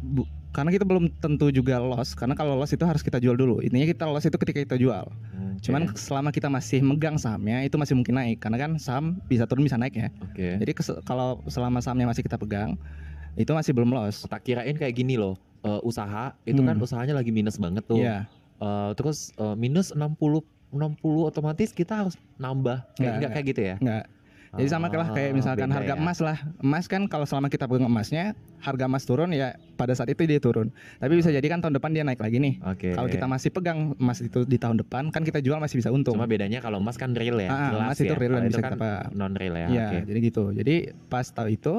bu- 0.01 0.25
karena 0.51 0.71
kita 0.71 0.83
belum 0.83 1.11
tentu 1.13 1.51
juga 1.51 1.79
loss 1.79 2.15
karena 2.15 2.33
kalau 2.33 2.55
loss 2.55 2.71
itu 2.71 2.83
harus 2.83 3.03
kita 3.03 3.19
jual 3.19 3.35
dulu 3.35 3.59
intinya 3.59 3.83
kita 3.85 4.03
loss 4.05 4.23
itu 4.25 4.35
ketika 4.37 4.59
kita 4.61 4.77
jual 4.77 5.07
oke. 5.07 5.59
cuman 5.61 5.91
selama 5.93 6.31
kita 6.31 6.47
masih 6.47 6.79
megang 6.81 7.15
sahamnya 7.17 7.63
itu 7.63 7.75
masih 7.75 7.95
mungkin 7.95 8.15
naik 8.15 8.39
karena 8.39 8.57
kan 8.57 8.71
saham 8.77 9.19
bisa 9.25 9.43
turun 9.45 9.63
bisa 9.63 9.75
naik 9.75 9.95
ya 9.97 10.09
oke. 10.21 10.49
Jadi 10.57 10.71
kalau 11.03 11.43
selama 11.45 11.79
sahamnya 11.79 12.07
masih 12.07 12.23
kita 12.23 12.35
pegang, 12.37 12.79
itu 13.35 13.51
masih 13.51 13.71
belum 13.71 13.91
loss. 13.91 14.23
Tak 14.25 14.43
kirain 14.43 14.73
kayak 14.73 14.95
gini 14.95 15.15
loh. 15.15 15.35
eh, 15.61 15.77
usaha 15.83 16.33
itu 16.43 16.57
kan 16.59 16.73
Hmm. 16.73 16.81
usahanya 16.81 17.13
lagi 17.13 17.29
minus 17.29 17.55
banget 17.55 17.85
tuh. 17.85 18.01
Iya. 18.01 18.25
Eh, 18.61 18.91
terus 18.93 19.33
eh, 19.35 19.57
minus 19.57 19.91
60 19.91 20.45
60 20.71 21.01
otomatis 21.27 21.73
kita 21.73 22.05
harus 22.05 22.15
nambah. 22.37 22.85
Kayak 22.93 23.01
Nggak, 23.01 23.15
nggak 23.17 23.31
kayak 23.33 23.47
gitu 23.49 23.61
ya? 23.65 23.77
Enggak. 23.81 24.05
Jadi 24.51 24.67
sama 24.67 24.91
lah 24.91 25.15
kayak 25.15 25.31
Ah, 25.31 25.37
misalkan 25.39 25.71
beda 25.71 25.77
harga 25.79 25.95
ya. 25.95 25.99
emas 25.99 26.19
lah. 26.19 26.39
Emas 26.59 26.85
kan 26.85 27.07
kalau 27.07 27.23
selama 27.23 27.47
kita 27.47 27.71
pegang 27.71 27.87
emasnya, 27.87 28.35
harga 28.59 28.85
emas 28.85 29.07
turun 29.07 29.31
ya 29.31 29.55
pada 29.79 29.95
saat 29.95 30.11
itu 30.11 30.27
dia 30.27 30.43
turun. 30.43 30.75
Tapi 30.99 31.13
bisa 31.15 31.31
jadi 31.31 31.47
kan 31.47 31.63
tahun 31.63 31.79
depan 31.79 31.95
dia 31.95 32.03
naik 32.03 32.19
lagi 32.19 32.43
nih. 32.43 32.59
Oke. 32.67 32.91
Kalau 32.91 33.07
kita 33.07 33.31
masih 33.31 33.55
pegang 33.55 33.95
emas 33.95 34.19
itu 34.19 34.43
di 34.43 34.59
tahun 34.59 34.83
depan, 34.83 35.15
kan 35.15 35.23
kita 35.23 35.39
jual 35.39 35.55
masih 35.57 35.79
bisa 35.79 35.95
untung. 35.95 36.19
Cuma 36.19 36.27
bedanya 36.27 36.59
kalau 36.59 36.83
emas 36.83 36.99
kan 36.99 37.15
real 37.15 37.39
ya, 37.39 37.47
Ah, 37.47 37.71
jelas 37.71 37.87
emas 37.87 37.99
itu 38.03 38.11
ya. 38.11 38.19
real 38.19 38.33
dan 38.35 38.43
bisa 38.45 38.59
kan 38.61 38.73
kita 38.75 38.91
non 39.15 39.33
real 39.33 39.55
ya. 39.55 39.67
Iya, 39.71 39.87
Oke. 39.87 39.99
jadi 40.11 40.19
gitu. 40.21 40.45
Jadi 40.51 40.75
pas 41.07 41.27
tahu 41.27 41.49
itu 41.49 41.75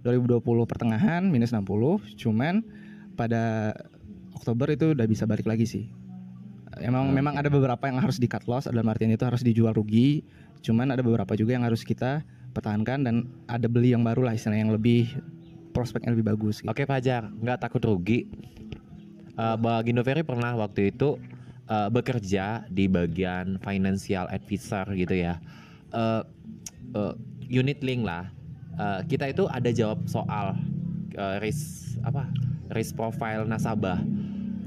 2020 0.00 0.68
pertengahan 0.68 1.24
minus 1.24 1.48
60, 1.48 1.96
cuman 2.20 2.60
pada 3.14 3.72
Oktober 4.36 4.68
itu 4.68 4.92
udah 4.92 5.06
bisa 5.08 5.24
balik 5.24 5.48
lagi 5.48 5.64
sih. 5.64 5.84
Emang 6.80 7.12
memang 7.12 7.36
ada 7.36 7.52
beberapa 7.52 7.84
yang 7.84 8.00
harus 8.00 8.16
di 8.16 8.24
cut 8.30 8.48
loss 8.48 8.64
dalam 8.64 8.88
artian 8.88 9.12
itu 9.12 9.24
harus 9.26 9.44
dijual 9.44 9.76
rugi. 9.76 10.24
Cuman 10.64 10.94
ada 10.94 11.04
beberapa 11.04 11.36
juga 11.36 11.58
yang 11.58 11.66
harus 11.66 11.84
kita 11.84 12.24
pertahankan 12.52 13.04
dan 13.04 13.14
ada 13.48 13.66
beli 13.66 13.92
yang 13.92 14.04
baru 14.04 14.24
lah 14.28 14.36
istilahnya 14.36 14.68
yang 14.68 14.74
lebih 14.76 15.08
prospeknya 15.72 16.12
lebih 16.12 16.32
bagus 16.36 16.60
gitu. 16.60 16.68
Oke 16.68 16.84
Fajar, 16.84 17.28
nggak 17.28 17.64
takut 17.64 17.82
rugi. 17.82 18.28
Uh, 19.32 19.56
Bagindo 19.56 20.04
Ferry 20.04 20.20
pernah 20.20 20.52
waktu 20.52 20.92
itu 20.92 21.16
uh, 21.72 21.88
bekerja 21.88 22.68
di 22.68 22.84
bagian 22.86 23.56
financial 23.64 24.28
advisor 24.28 24.84
gitu 24.92 25.16
ya. 25.16 25.40
Uh, 25.92 26.20
uh, 26.92 27.16
unit 27.48 27.80
link 27.80 28.04
lah. 28.04 28.28
Uh, 28.76 29.00
kita 29.08 29.28
itu 29.32 29.48
ada 29.48 29.68
jawab 29.72 30.04
soal 30.08 30.56
uh, 31.16 31.36
risk 31.40 31.96
apa? 32.04 32.28
Risk 32.72 32.96
profile 32.96 33.48
nasabah. 33.48 34.00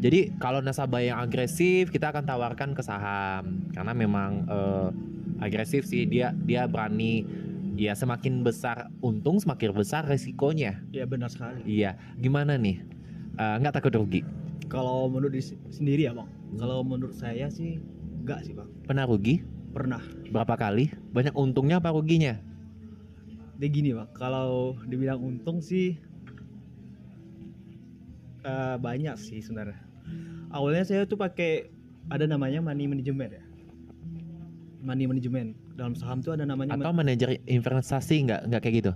Jadi 0.06 0.38
kalau 0.38 0.62
nasabah 0.62 1.02
yang 1.02 1.18
agresif 1.18 1.90
kita 1.90 2.14
akan 2.14 2.30
tawarkan 2.30 2.78
ke 2.78 2.86
saham 2.86 3.66
karena 3.74 3.90
memang 3.90 4.46
uh, 4.46 4.94
agresif 5.42 5.90
sih 5.90 6.06
dia 6.06 6.30
dia 6.46 6.70
berani 6.70 7.26
ya 7.74 7.98
semakin 7.98 8.46
besar 8.46 8.94
untung 9.02 9.42
semakin 9.42 9.74
besar 9.74 10.06
resikonya. 10.06 10.78
Iya 10.94 11.10
benar 11.10 11.34
sekali. 11.34 11.66
Iya, 11.66 11.98
gimana 12.22 12.54
nih? 12.54 12.86
Uh, 13.42 13.58
nggak 13.58 13.82
takut 13.82 13.98
rugi? 13.98 14.22
Kalau 14.70 15.10
menurut 15.10 15.34
diri 15.34 15.58
sendiri 15.74 16.06
ya 16.06 16.14
bang, 16.14 16.30
kalau 16.62 16.86
menurut 16.86 17.18
saya 17.18 17.50
sih 17.50 17.82
enggak 18.22 18.46
sih 18.46 18.54
bang. 18.54 18.70
Pernah 18.86 19.10
rugi? 19.10 19.42
Pernah. 19.74 20.06
Berapa 20.30 20.54
kali? 20.54 20.94
Banyak 21.18 21.34
untungnya 21.34 21.82
apa 21.82 21.90
ruginya? 21.90 22.38
Dia 23.58 23.70
gini 23.74 23.90
bang, 23.98 24.06
kalau 24.14 24.78
dibilang 24.86 25.18
untung 25.18 25.66
sih 25.66 25.98
uh, 28.46 28.78
banyak 28.78 29.18
sih 29.18 29.42
sebenarnya. 29.42 29.95
Awalnya 30.54 30.84
saya 30.88 31.04
tuh 31.04 31.20
pakai 31.20 31.68
ada 32.08 32.26
namanya 32.30 32.62
money 32.62 32.88
management 32.88 33.32
ya. 33.36 33.44
Money 34.86 35.10
management 35.10 35.58
dalam 35.74 35.98
saham 35.98 36.22
tuh 36.22 36.38
ada 36.38 36.46
namanya 36.46 36.78
Atau 36.78 36.94
manajer 36.94 37.42
investasi 37.50 38.30
nggak 38.30 38.42
nggak 38.48 38.62
kayak 38.62 38.76
gitu? 38.80 38.92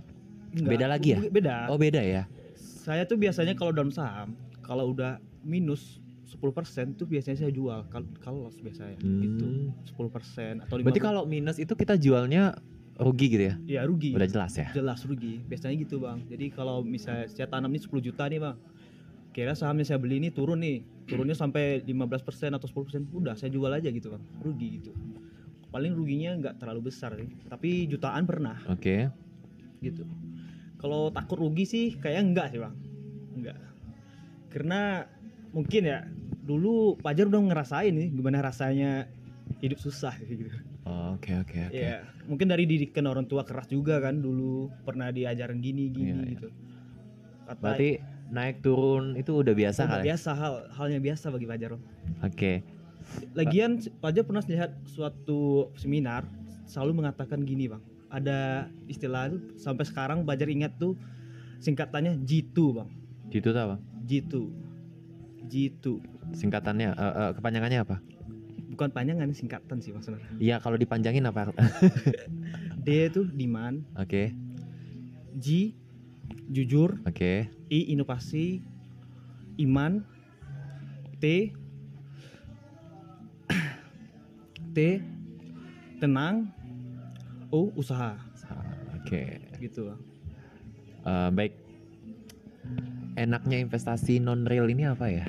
Enggak, 0.54 0.70
beda 0.70 0.86
lagi 0.86 1.08
ya? 1.14 1.18
Beda. 1.28 1.54
Oh 1.68 1.78
beda 1.78 2.00
ya? 2.02 2.22
Saya 2.56 3.04
tuh 3.04 3.20
biasanya 3.20 3.54
kalau 3.54 3.70
dalam 3.74 3.92
saham, 3.92 4.34
kalau 4.64 4.90
udah 4.90 5.18
minus 5.44 6.00
10% 6.30 6.94
tuh 6.94 7.10
biasanya 7.10 7.42
saya 7.42 7.50
jual 7.50 7.84
kalau 8.22 8.46
loss 8.46 8.56
biasanya 8.62 8.96
gitu. 9.02 9.46
Hmm. 9.46 9.74
10% 9.82 10.62
atau 10.62 10.74
15%. 10.78 10.86
Berarti 10.86 11.02
kalau 11.02 11.22
minus 11.26 11.58
itu 11.58 11.74
kita 11.74 11.98
jualnya 11.98 12.54
rugi 13.00 13.26
gitu 13.32 13.44
ya? 13.50 13.54
Iya 13.66 13.80
rugi. 13.88 14.14
Udah 14.14 14.28
jelas 14.30 14.52
ya? 14.54 14.68
Jelas 14.70 15.02
rugi. 15.02 15.42
Biasanya 15.44 15.74
gitu 15.80 16.04
bang. 16.04 16.22
Jadi 16.30 16.46
kalau 16.54 16.86
misalnya 16.86 17.26
saya 17.32 17.50
tanam 17.50 17.72
nih 17.72 17.82
10 17.82 17.98
juta 17.98 18.28
nih 18.30 18.38
bang, 18.38 18.56
kira 19.30 19.54
sahamnya 19.54 19.86
saya 19.86 19.98
beli 20.02 20.18
ini 20.18 20.28
turun 20.34 20.58
nih, 20.62 20.82
turunnya 21.06 21.38
sampai 21.38 21.82
15% 21.86 22.54
atau 22.54 22.66
10%, 22.66 23.06
udah 23.14 23.34
saya 23.38 23.50
jual 23.50 23.70
aja 23.70 23.88
gitu 23.90 24.10
bang, 24.10 24.22
rugi 24.42 24.68
gitu. 24.82 24.90
Paling 25.70 25.94
ruginya 25.94 26.34
nggak 26.34 26.54
terlalu 26.58 26.90
besar 26.90 27.14
sih, 27.14 27.30
tapi 27.46 27.86
jutaan 27.86 28.26
pernah 28.26 28.58
Oke. 28.66 29.06
gitu. 29.78 30.02
Kalau 30.82 31.14
takut 31.14 31.38
rugi 31.38 31.64
sih 31.68 31.84
kayaknya 32.00 32.22
enggak 32.26 32.46
sih 32.50 32.58
bang, 32.58 32.74
enggak. 33.38 33.56
Karena 34.50 35.06
mungkin 35.54 35.82
ya 35.86 36.02
dulu 36.42 36.98
Pajar 36.98 37.30
udah 37.30 37.38
ngerasain 37.38 37.94
nih 37.94 38.08
gimana 38.10 38.42
rasanya 38.42 39.06
hidup 39.62 39.78
susah 39.78 40.18
gitu. 40.26 40.50
Oke 41.14 41.38
oke 41.38 41.58
oke. 41.70 41.76
Iya, 41.76 42.02
mungkin 42.26 42.50
dari 42.50 42.66
didikan 42.66 43.06
orang 43.06 43.30
tua 43.30 43.46
keras 43.46 43.70
juga 43.70 44.02
kan 44.02 44.18
dulu 44.18 44.72
pernah 44.82 45.14
diajarin 45.14 45.62
gini 45.62 45.92
gini 45.92 46.10
Iya, 46.10 46.18
iya. 46.18 46.30
gitu. 46.34 46.48
Kata 47.46 47.62
Berarti 47.62 47.90
naik 48.30 48.62
turun 48.62 49.18
itu 49.18 49.42
udah 49.42 49.54
biasa 49.54 49.84
udah 49.84 49.90
kali? 49.98 50.04
biasa 50.06 50.30
hal 50.38 50.54
halnya 50.74 50.98
biasa 51.02 51.26
bagi 51.34 51.46
Fajar. 51.50 51.76
Oke. 52.22 52.62
Lagian 53.34 53.82
Fajar 53.98 54.22
pernah 54.22 54.42
lihat 54.46 54.70
suatu 54.86 55.70
seminar 55.74 56.24
selalu 56.70 57.02
mengatakan 57.02 57.42
gini 57.42 57.66
bang, 57.66 57.82
ada 58.06 58.70
istilah 58.86 59.34
itu 59.34 59.38
sampai 59.58 59.82
sekarang 59.82 60.22
Fajar 60.22 60.46
ingat 60.46 60.78
tuh 60.78 60.94
singkatannya 61.58 62.22
G2 62.22 62.56
bang, 62.72 62.88
Gitu 63.30 63.54
tuh 63.54 63.62
apa? 63.62 63.76
G2, 64.10 64.34
G2. 65.46 65.86
Singkatannya, 66.34 66.94
eh, 66.94 67.14
eh, 67.14 67.30
kepanjangannya 67.34 67.78
apa? 67.82 67.96
Bukan 68.70 68.90
panjangan 68.94 69.30
singkatan 69.34 69.82
sih 69.82 69.90
maksudnya. 69.90 70.22
Iya 70.38 70.62
kalau 70.62 70.78
dipanjangin 70.78 71.26
apa? 71.26 71.50
D 72.86 72.88
itu 73.10 73.26
demand, 73.28 73.82
Oke 73.98 74.32
G 75.36 75.74
jujur, 76.48 76.98
oke. 77.04 77.46
I 77.70 77.78
inovasi, 77.90 78.60
iman, 79.58 80.02
T 81.18 81.52
T 84.70 84.78
tenang, 85.98 86.48
O 87.50 87.68
usaha 87.74 88.14
Oke. 89.00 89.42
gitu. 89.58 89.90
Bang. 89.90 90.00
Eh, 91.02 91.30
baik. 91.34 91.52
Enaknya 93.18 93.58
investasi 93.58 94.22
non 94.22 94.46
real 94.46 94.70
ini 94.70 94.86
apa 94.86 95.10
ya? 95.10 95.26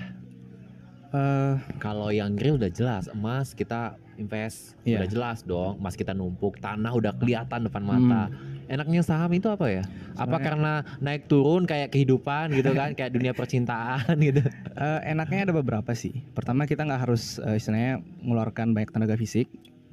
Eh, 1.12 1.54
Kalau 1.82 2.14
yang 2.14 2.38
real 2.38 2.56
udah 2.56 2.70
jelas, 2.70 3.10
emas 3.10 3.52
kita 3.52 3.98
invest 4.16 4.78
Iya. 4.86 5.02
udah 5.02 5.10
jelas 5.10 5.40
dong, 5.42 5.82
emas 5.82 5.98
kita 5.98 6.14
numpuk, 6.14 6.62
tanah 6.62 6.94
udah 6.94 7.12
kelihatan 7.18 7.66
depan 7.68 7.84
mata. 7.84 8.30
Enaknya 8.72 9.04
saham 9.04 9.28
itu 9.36 9.52
apa 9.52 9.68
ya? 9.68 9.84
Apa 10.16 10.40
Sebenarnya- 10.40 10.46
karena 10.48 10.74
naik 11.04 11.28
turun 11.28 11.68
kayak 11.68 11.92
kehidupan 11.92 12.56
gitu 12.56 12.72
kan, 12.72 12.96
kayak 12.96 13.12
dunia 13.12 13.36
percintaan 13.36 14.16
gitu? 14.16 14.40
Eh, 14.72 15.00
enaknya 15.12 15.52
ada 15.52 15.54
beberapa 15.54 15.92
sih. 15.92 16.24
Pertama 16.32 16.64
kita 16.64 16.88
nggak 16.88 17.02
harus 17.04 17.38
eh, 17.44 17.60
istilahnya 17.60 18.00
mengeluarkan 18.24 18.72
banyak 18.72 18.90
tenaga 18.96 19.20
fisik. 19.20 19.52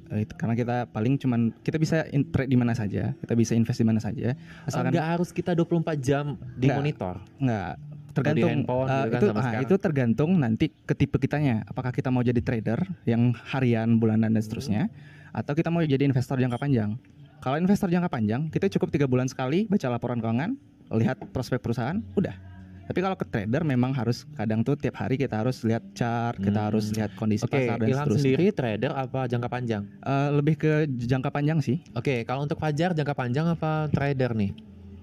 Eh, 0.09 0.23
itu 0.23 0.33
karena 0.39 0.55
kita 0.55 0.87
paling 0.87 1.19
cuman 1.19 1.51
kita 1.59 1.75
bisa 1.75 2.07
trade 2.07 2.49
di 2.49 2.55
mana 2.55 2.71
saja, 2.71 3.11
kita 3.19 3.35
bisa 3.35 3.53
invest 3.59 3.83
di 3.83 3.85
mana 3.85 3.99
saja. 3.99 4.39
Asalkan 4.63 4.95
Enggak 4.95 5.07
harus 5.19 5.29
kita 5.35 5.51
24 5.51 5.99
jam 5.99 6.39
di 6.55 6.71
Nggak. 6.71 6.77
monitor. 6.79 7.15
nggak 7.37 7.71
tergantung 8.09 8.49
handphone 8.49 8.87
eh, 8.89 8.89
gitu 8.89 9.05
kan 9.05 9.19
itu 9.21 9.29
ah, 9.37 9.61
itu 9.61 9.75
tergantung 9.77 10.31
nanti 10.39 10.65
ke 10.71 10.93
tipe 10.95 11.19
kitanya. 11.19 11.67
Apakah 11.67 11.91
kita 11.91 12.09
mau 12.09 12.23
jadi 12.23 12.39
trader 12.39 12.79
yang 13.03 13.35
harian, 13.51 13.99
bulanan 13.99 14.33
dan 14.33 14.41
seterusnya, 14.41 14.87
atau 15.35 15.53
kita 15.53 15.69
mau 15.69 15.83
jadi 15.83 16.07
investor 16.07 16.39
jangka 16.39 16.57
panjang. 16.57 16.95
Kalau 17.39 17.55
investor 17.55 17.87
jangka 17.87 18.11
panjang, 18.11 18.51
kita 18.51 18.67
cukup 18.67 18.91
tiga 18.91 19.07
bulan 19.07 19.31
sekali 19.31 19.63
baca 19.71 19.87
laporan 19.87 20.19
keuangan, 20.19 20.59
lihat 20.91 21.15
prospek 21.31 21.63
perusahaan, 21.63 21.95
udah. 22.19 22.35
Tapi 22.83 22.99
kalau 22.99 23.15
ke 23.15 23.23
trader 23.23 23.63
memang 23.63 23.95
harus 23.95 24.25
kadang 24.33 24.59
tuh 24.59 24.75
tiap 24.75 24.97
hari 24.99 25.15
kita 25.15 25.39
harus 25.39 25.61
lihat 25.63 25.79
chart, 25.95 26.35
kita 26.35 26.57
Hmm. 26.57 26.67
harus 26.73 26.91
lihat 26.91 27.13
kondisi 27.15 27.45
Oke, 27.45 27.53
pasar 27.63 27.77
dan 27.79 27.85
Ilham 27.87 28.01
seterusnya. 28.01 28.19
sendiri 28.19 28.45
trader 28.51 28.91
apa 28.91 29.29
jangka 29.29 29.47
panjang? 29.47 29.83
Eh, 30.03 30.29
lebih 30.35 30.55
ke 30.57 30.71
jangka 30.89 31.29
panjang 31.31 31.61
sih. 31.61 31.79
Oke, 31.93 32.25
kalau 32.25 32.43
untuk 32.43 32.57
Fajar 32.59 32.91
jangka 32.91 33.13
panjang 33.13 33.45
apa 33.47 33.87
trader 33.87 34.35
nih? 34.35 34.51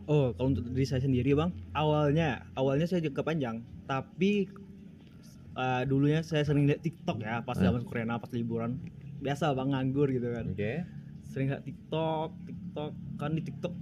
Oh 0.04 0.34
kalau 0.34 0.52
untuk 0.52 0.66
diri 0.68 0.84
saya 0.84 1.00
sendiri 1.00 1.32
bang, 1.32 1.50
awalnya 1.72 2.44
awalnya 2.52 2.84
saya 2.84 3.00
jangka 3.00 3.22
panjang, 3.22 3.56
tapi 3.86 4.50
eh, 5.56 5.82
dulunya 5.86 6.20
saya 6.20 6.44
sering 6.44 6.68
lihat 6.68 6.84
TikTok 6.84 7.16
ya 7.22 7.40
pas 7.40 7.56
Eh. 7.56 7.64
zaman 7.64 7.80
Korea 7.80 8.18
pas 8.18 8.28
liburan 8.28 8.76
biasa 9.24 9.56
bang 9.56 9.72
nganggur 9.72 10.10
gitu 10.10 10.28
kan. 10.34 10.52
Oke. 10.52 10.95
Sering 11.36 11.52
lihat 11.52 11.68
TikTok, 11.68 12.32
TikTok 12.48 12.92
kan 13.20 13.36
di 13.36 13.44
TikTok 13.44 13.74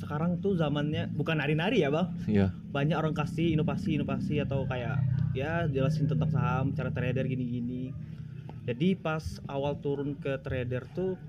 sekarang 0.00 0.40
tuh 0.40 0.56
zamannya 0.56 1.12
bukan 1.12 1.36
nari-nari 1.36 1.84
ya 1.84 1.92
bang, 1.92 2.08
Iya. 2.24 2.48
banyak 2.72 2.96
orang 2.96 3.12
kasih 3.12 3.52
inovasi-inovasi 3.52 4.40
atau 4.40 4.64
kayak 4.64 4.96
ya 5.30 5.68
jelasin 5.68 6.08
tentang 6.08 6.32
saham, 6.32 6.72
cara 6.72 6.88
trader 6.88 7.28
gini-gini. 7.28 7.92
Jadi 8.64 8.96
pas 8.96 9.20
awal 9.44 9.76
turun 9.76 10.16
ke 10.16 10.40
trader 10.40 10.88
tuh 10.90 11.20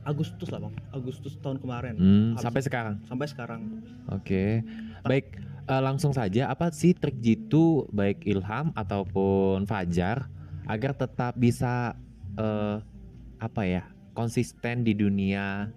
Agustus 0.00 0.48
lah 0.48 0.60
bang, 0.60 0.74
Agustus 0.90 1.32
tahun 1.38 1.56
kemarin 1.56 1.96
Hmm, 1.96 2.28
Habis- 2.30 2.44
sampai 2.44 2.60
sekarang. 2.60 2.94
sampai 3.02 3.26
sekarang. 3.26 3.60
Oke. 4.06 4.60
Baik, 5.02 5.26
eh, 5.64 5.80
langsung 5.82 6.12
saja 6.12 6.44
apa 6.46 6.68
sih 6.70 6.92
trik 6.92 7.16
jitu 7.16 7.88
baik 7.88 8.20
Ilham 8.22 8.68
ataupun 8.74 9.64
Fajar 9.64 10.28
agar 10.66 10.92
tetap 10.92 11.32
bisa 11.34 11.96
eh, 12.32 12.76
apa 13.38 13.62
ya? 13.64 13.88
Konsisten 14.20 14.84
di 14.84 14.92
dunia 14.92 15.72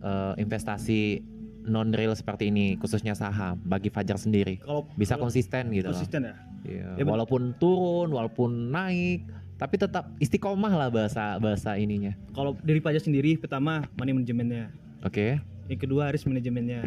eh, 0.00 0.32
investasi 0.38 1.18
non 1.62 1.90
real 1.90 2.14
seperti 2.14 2.50
ini 2.50 2.74
khususnya 2.74 3.14
saham 3.14 3.58
bagi 3.62 3.86
Fajar 3.86 4.18
sendiri 4.18 4.58
Kalau 4.62 4.86
bisa 4.94 5.14
kalau 5.14 5.26
konsisten 5.26 5.70
gitu 5.70 5.90
loh. 5.90 5.94
konsisten 5.94 6.22
ya. 6.22 6.34
Iya, 6.62 6.86
Ya, 6.94 7.02
bener. 7.02 7.10
walaupun 7.18 7.58
turun, 7.58 8.14
walaupun 8.14 8.70
naik, 8.70 9.26
tapi 9.58 9.74
tetap 9.74 10.10
istiqomah 10.18 10.70
lah 10.70 10.88
bahasa 10.90 11.34
bahasa 11.38 11.74
ininya. 11.74 12.14
Kalau 12.30 12.54
dari 12.62 12.78
pajak 12.78 13.02
sendiri 13.02 13.34
pertama 13.34 13.82
money 13.98 14.14
manajemennya, 14.14 14.70
Oke. 15.02 15.42
yang 15.66 15.80
kedua 15.80 16.10
risk 16.10 16.26
manajemennya. 16.26 16.86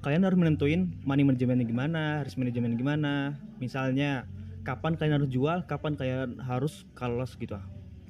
Kalian 0.00 0.20
harus 0.20 0.36
menentuin 0.36 0.92
money 1.00 1.24
manajemennya 1.24 1.64
gimana, 1.64 2.20
risk 2.20 2.36
manajemennya 2.36 2.76
gimana. 2.76 3.12
Misalnya 3.56 4.28
kapan 4.60 4.92
kalian 4.96 5.16
harus 5.20 5.30
jual, 5.32 5.64
kapan 5.64 5.96
kalian 5.96 6.36
harus 6.44 6.84
kalos 6.92 7.32
gitu. 7.36 7.56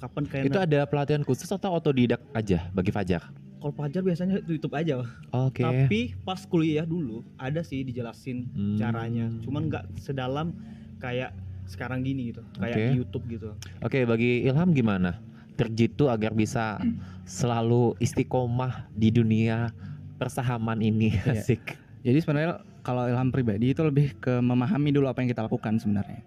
Kapan 0.04 0.22
kalian 0.28 0.44
Itu 0.52 0.58
ada 0.60 0.80
pelatihan 0.84 1.24
khusus 1.24 1.48
atau 1.48 1.72
otodidak 1.72 2.20
aja 2.36 2.68
bagi 2.70 2.92
Fajar? 2.92 3.24
kalau 3.56 3.80
pajar 3.80 4.04
biasanya 4.04 4.44
itu 4.44 4.60
YouTube 4.60 4.76
aja. 4.76 5.08
Oke. 5.32 5.64
Tapi 5.64 6.12
pas 6.20 6.36
kuliah 6.44 6.84
dulu 6.84 7.24
ada 7.40 7.64
sih 7.64 7.80
dijelasin 7.80 8.44
Hmm. 8.52 8.76
caranya. 8.76 9.32
Cuman 9.40 9.72
nggak 9.72 9.88
sedalam 9.96 10.52
kayak 11.00 11.32
sekarang 11.64 12.04
gini 12.04 12.28
gitu, 12.28 12.44
kayak 12.60 12.76
Oke. 12.76 12.84
di 12.84 12.96
YouTube 13.00 13.24
gitu. 13.24 13.48
Oke, 13.80 14.04
bagi 14.04 14.44
Ilham 14.44 14.76
gimana? 14.76 15.16
terjitu 15.54 16.10
agar 16.10 16.34
bisa 16.34 16.82
selalu 17.24 17.94
istiqomah 18.02 18.90
di 18.90 19.08
dunia 19.08 19.70
persahaman 20.18 20.82
ini 20.82 21.14
Iya. 21.14 21.40
asik 21.40 21.78
Jadi 22.04 22.18
sebenarnya 22.20 22.52
kalau 22.82 23.08
Ilham 23.08 23.32
pribadi 23.32 23.72
itu 23.72 23.80
lebih 23.80 24.12
ke 24.18 24.44
memahami 24.44 24.92
dulu 24.92 25.08
apa 25.08 25.24
yang 25.24 25.32
kita 25.32 25.40
lakukan 25.40 25.80
sebenarnya. 25.80 26.20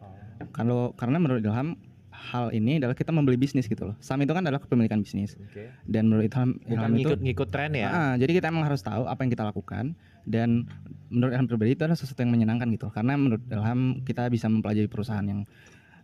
Kalau 0.49 0.89
karena 0.97 1.21
menurut 1.21 1.45
Ilham 1.45 1.77
hal 2.17 2.49
ini 2.49 2.81
adalah 2.81 2.97
kita 2.97 3.13
membeli 3.13 3.37
bisnis 3.37 3.69
gitu 3.69 3.93
loh. 3.93 3.95
Saham 4.01 4.25
itu 4.25 4.33
kan 4.33 4.41
adalah 4.41 4.57
kepemilikan 4.57 4.99
bisnis. 5.05 5.37
Dan 5.85 6.09
menurut 6.09 6.27
Ilham, 6.27 6.57
bukan 6.65 6.73
Ilham 6.73 6.91
itu 6.97 6.99
ngikut 7.13 7.19
ngikut 7.21 7.49
tren 7.53 7.71
ya 7.77 7.87
Ah, 7.87 8.13
jadi 8.17 8.41
kita 8.41 8.49
emang 8.49 8.65
harus 8.65 8.81
tahu 8.81 9.05
apa 9.05 9.21
yang 9.21 9.31
kita 9.31 9.45
lakukan 9.45 9.93
dan 10.25 10.65
menurut 11.13 11.31
Ilham 11.37 11.47
pribadi 11.47 11.77
itu 11.77 11.85
adalah 11.85 11.95
sesuatu 11.95 12.25
yang 12.25 12.33
menyenangkan 12.33 12.67
gitu. 12.73 12.89
Karena 12.89 13.13
menurut 13.15 13.41
Ilham 13.47 14.01
kita 14.03 14.27
bisa 14.27 14.49
mempelajari 14.49 14.89
perusahaan 14.89 15.23
yang 15.23 15.45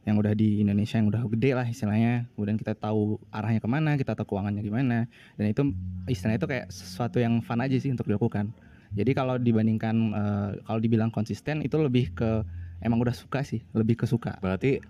yang 0.04 0.20
udah 0.20 0.36
di 0.36 0.60
Indonesia 0.60 1.00
yang 1.00 1.08
udah 1.10 1.26
gede 1.32 1.52
lah 1.56 1.66
istilahnya. 1.68 2.28
Kemudian 2.36 2.60
kita 2.60 2.76
tahu 2.76 3.18
arahnya 3.32 3.60
ke 3.64 3.70
mana, 3.72 3.96
kita 3.96 4.14
tahu 4.14 4.36
keuangannya 4.36 4.62
gimana. 4.64 5.08
Dan 5.40 5.46
itu 5.50 5.72
istilahnya 6.12 6.40
itu 6.40 6.48
kayak 6.48 6.66
sesuatu 6.70 7.18
yang 7.20 7.40
fun 7.42 7.60
aja 7.64 7.76
sih 7.80 7.90
untuk 7.90 8.08
dilakukan. 8.08 8.52
Jadi 8.94 9.12
kalau 9.18 9.42
dibandingkan 9.42 9.96
eh, 10.14 10.50
kalau 10.64 10.80
dibilang 10.80 11.10
konsisten 11.10 11.66
itu 11.66 11.76
lebih 11.82 12.14
ke 12.14 12.46
emang 12.84 13.00
udah 13.00 13.16
suka 13.16 13.42
sih, 13.42 13.64
lebih 13.72 13.96
ke 13.96 14.06
suka. 14.06 14.36
berarti 14.44 14.84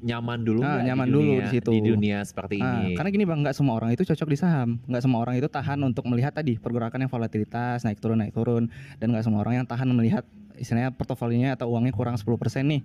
nyaman 0.00 0.40
dulu 0.40 0.60
Ah, 0.60 0.80
nggak 0.80 0.84
nyaman 0.88 1.06
di 1.06 1.12
dulu 1.12 1.22
dunia, 1.30 1.40
di 1.40 1.48
situ. 1.52 1.70
di 1.70 1.80
dunia 1.84 2.18
seperti 2.24 2.54
Ah, 2.58 2.80
ini? 2.82 2.96
karena 2.96 3.08
gini 3.10 3.24
bang, 3.24 3.38
nggak 3.44 3.52
semua 3.52 3.74
orang 3.76 3.90
itu 3.92 4.02
cocok 4.02 4.28
di 4.28 4.38
saham, 4.38 4.80
nggak 4.84 5.02
semua 5.04 5.20
orang 5.20 5.36
itu 5.36 5.46
tahan 5.46 5.78
untuk 5.80 6.04
melihat 6.06 6.32
tadi 6.32 6.56
pergerakan 6.56 7.04
yang 7.04 7.12
volatilitas 7.12 7.84
naik 7.84 8.00
turun 8.00 8.18
naik 8.18 8.32
turun, 8.32 8.72
dan 8.96 9.12
nggak 9.12 9.24
semua 9.24 9.44
orang 9.44 9.60
yang 9.60 9.66
tahan 9.68 9.88
melihat 9.90 10.24
istilahnya 10.56 10.90
portofolionya 10.90 11.56
atau 11.56 11.68
uangnya 11.68 11.92
kurang 11.92 12.16
10% 12.16 12.26
nih, 12.64 12.80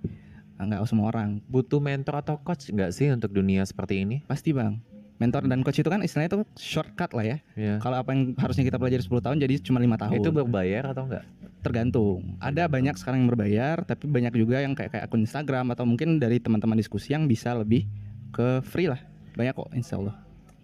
nggak 0.56 0.84
semua 0.84 1.08
orang. 1.08 1.40
butuh 1.48 1.80
mentor 1.80 2.20
atau 2.20 2.36
coach 2.36 2.68
nggak 2.68 2.92
sih 2.92 3.08
untuk 3.08 3.32
dunia 3.32 3.64
seperti 3.64 4.04
ini? 4.04 4.20
Pasti 4.24 4.52
bang, 4.52 4.76
mentor 5.16 5.48
dan 5.48 5.64
coach 5.64 5.80
itu 5.80 5.88
kan 5.88 6.04
istilahnya 6.04 6.36
itu 6.36 6.40
shortcut 6.60 7.16
lah 7.16 7.24
ya. 7.24 7.38
ya 7.56 7.74
Kalau 7.80 7.96
apa 8.00 8.12
yang 8.12 8.36
harusnya 8.36 8.64
kita 8.68 8.76
pelajari 8.76 9.00
10 9.00 9.24
tahun 9.24 9.36
jadi 9.40 9.54
cuma 9.64 9.80
lima 9.80 9.96
tahun. 9.96 10.20
itu 10.20 10.28
berbayar 10.28 10.92
atau 10.92 11.08
enggak 11.08 11.24
tergantung. 11.66 12.38
Ada 12.38 12.70
banyak 12.70 12.94
sekarang 12.94 13.26
yang 13.26 13.30
berbayar, 13.34 13.82
tapi 13.82 14.06
banyak 14.06 14.38
juga 14.38 14.62
yang 14.62 14.78
kayak 14.78 14.94
kayak 14.94 15.04
akun 15.10 15.26
Instagram 15.26 15.74
atau 15.74 15.82
mungkin 15.82 16.22
dari 16.22 16.38
teman-teman 16.38 16.78
diskusi 16.78 17.10
yang 17.10 17.26
bisa 17.26 17.58
lebih 17.58 17.90
ke 18.30 18.62
free 18.62 18.86
lah. 18.86 19.02
Banyak 19.34 19.58
kok, 19.58 19.74
insya 19.74 19.98
Allah. 19.98 20.14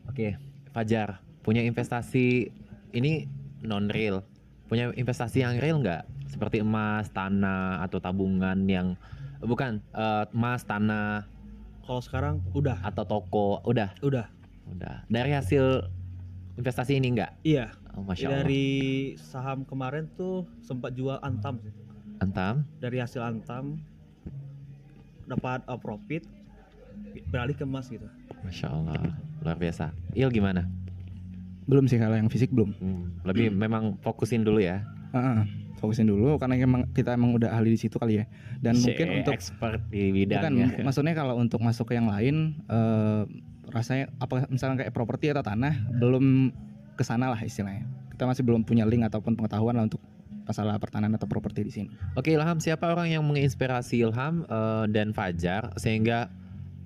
Oke, 0.06 0.38
Fajar 0.70 1.18
punya 1.42 1.66
investasi 1.66 2.54
ini 2.94 3.26
non 3.66 3.90
real, 3.90 4.22
punya 4.70 4.94
investasi 4.94 5.42
yang 5.42 5.58
real 5.58 5.82
nggak? 5.82 6.06
Seperti 6.30 6.62
emas, 6.62 7.10
tanah 7.10 7.82
atau 7.82 7.98
tabungan 7.98 8.56
yang 8.70 8.94
bukan 9.42 9.82
eh, 9.92 10.24
emas, 10.30 10.62
tanah 10.62 11.26
Kalau 11.82 11.98
sekarang 11.98 12.38
udah, 12.54 12.78
atau 12.86 13.02
toko, 13.02 13.58
udah, 13.66 13.90
udah. 14.06 14.30
Udah. 14.68 15.02
Dari 15.06 15.30
hasil 15.32 15.64
investasi 16.54 16.96
ini 16.96 17.16
nggak? 17.16 17.32
Iya, 17.42 17.72
Oh, 17.92 18.00
Masya 18.00 18.24
Allah. 18.24 18.36
dari 18.40 18.64
saham 19.20 19.68
kemarin 19.68 20.08
tuh 20.16 20.48
sempat 20.60 20.96
jual 20.96 21.20
Antam 21.20 21.60
sih. 21.60 21.72
Antam, 22.18 22.64
Dari 22.80 22.96
hasil 22.96 23.20
Antam 23.20 23.76
dapat 25.26 25.60
uh, 25.66 25.76
profit 25.76 26.24
beralih 27.28 27.52
ke 27.52 27.64
emas 27.64 27.88
gitu. 27.88 28.04
Masya 28.42 28.68
Allah, 28.68 29.12
luar 29.40 29.56
biasa. 29.56 29.92
Il 30.12 30.28
gimana? 30.30 30.64
Belum 31.68 31.84
sih 31.84 31.96
kalau 31.96 32.16
yang 32.16 32.32
fisik 32.32 32.48
belum. 32.48 32.72
Hmm, 32.80 33.02
lebih 33.22 33.52
memang 33.52 34.00
fokusin 34.00 34.40
dulu 34.42 34.58
ya. 34.58 34.82
Heeh, 35.12 35.44
fokusin 35.78 36.08
dulu 36.08 36.40
karena 36.40 36.56
emang 36.56 36.88
kita 36.90 37.12
emang 37.12 37.36
udah 37.36 37.52
ahli 37.52 37.76
di 37.76 37.80
situ 37.80 38.00
kali 38.00 38.18
ya. 38.18 38.24
Dan 38.58 38.80
mungkin 38.80 39.06
Shit, 39.08 39.18
untuk 39.22 39.34
expert 39.36 39.80
di 39.92 40.10
bukan 40.10 40.16
bidangnya. 40.32 40.66
maksudnya 40.80 41.12
kalau 41.12 41.36
untuk 41.36 41.60
masuk 41.60 41.92
ke 41.92 42.00
yang 42.00 42.08
lain 42.08 42.56
eh, 42.66 43.22
rasanya 43.72 44.12
apa 44.20 44.46
misalnya 44.52 44.84
kayak 44.84 44.92
properti 44.92 45.32
atau 45.32 45.40
tanah 45.40 45.74
belum 45.96 46.52
ke 46.94 47.02
sana 47.02 47.32
lah 47.32 47.40
istilahnya. 47.40 47.88
Kita 48.12 48.28
masih 48.28 48.44
belum 48.44 48.62
punya 48.62 48.84
link 48.84 49.08
ataupun 49.08 49.34
pengetahuan 49.34 49.80
lah 49.80 49.88
untuk 49.88 49.98
masalah 50.44 50.76
pertanahan 50.76 51.16
atau 51.16 51.24
properti 51.26 51.64
di 51.64 51.72
sini. 51.72 51.88
Oke 52.14 52.34
Ilham, 52.34 52.60
siapa 52.60 52.90
orang 52.90 53.08
yang 53.08 53.24
menginspirasi 53.24 54.04
Ilham 54.04 54.44
eh, 54.44 54.84
dan 54.92 55.16
Fajar 55.16 55.72
sehingga 55.80 56.28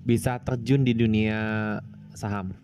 bisa 0.07 0.39
terjun 0.39 0.87
di 0.87 0.95
dunia 0.95 1.37
saham? 2.15 2.55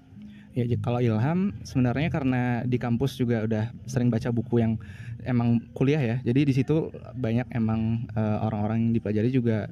Ya 0.54 0.70
kalau 0.80 1.02
Ilham 1.02 1.58
sebenarnya 1.66 2.14
karena 2.14 2.42
di 2.64 2.78
kampus 2.78 3.18
juga 3.18 3.44
udah 3.44 3.74
sering 3.90 4.14
baca 4.14 4.30
buku 4.30 4.62
yang 4.62 4.78
emang 5.26 5.60
kuliah 5.74 6.00
ya. 6.00 6.18
Jadi 6.22 6.48
di 6.48 6.54
situ 6.54 6.94
banyak 7.18 7.50
emang 7.52 8.08
eh, 8.14 8.38
orang-orang 8.40 8.88
yang 8.88 8.94
dipelajari 8.96 9.30
juga 9.34 9.68